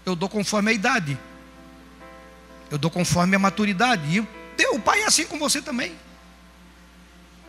[0.04, 1.18] Eu dou conforme a idade.
[2.70, 4.02] Eu dou conforme a maturidade.
[4.18, 4.28] E
[4.72, 5.92] o pai é assim com você também.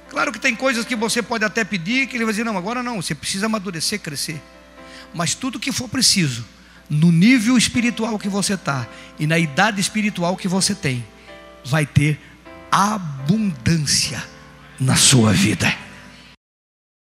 [0.10, 2.84] Claro que tem coisas que você pode até pedir que ele vai dizer: não, agora
[2.84, 4.42] não, você precisa amadurecer, crescer.
[5.14, 6.46] Mas tudo que for preciso,
[6.90, 8.88] no nível espiritual que você está
[9.20, 11.06] e na idade espiritual que você tem,
[11.66, 12.20] vai ter
[12.72, 14.24] abundância
[14.80, 15.83] na sua vida.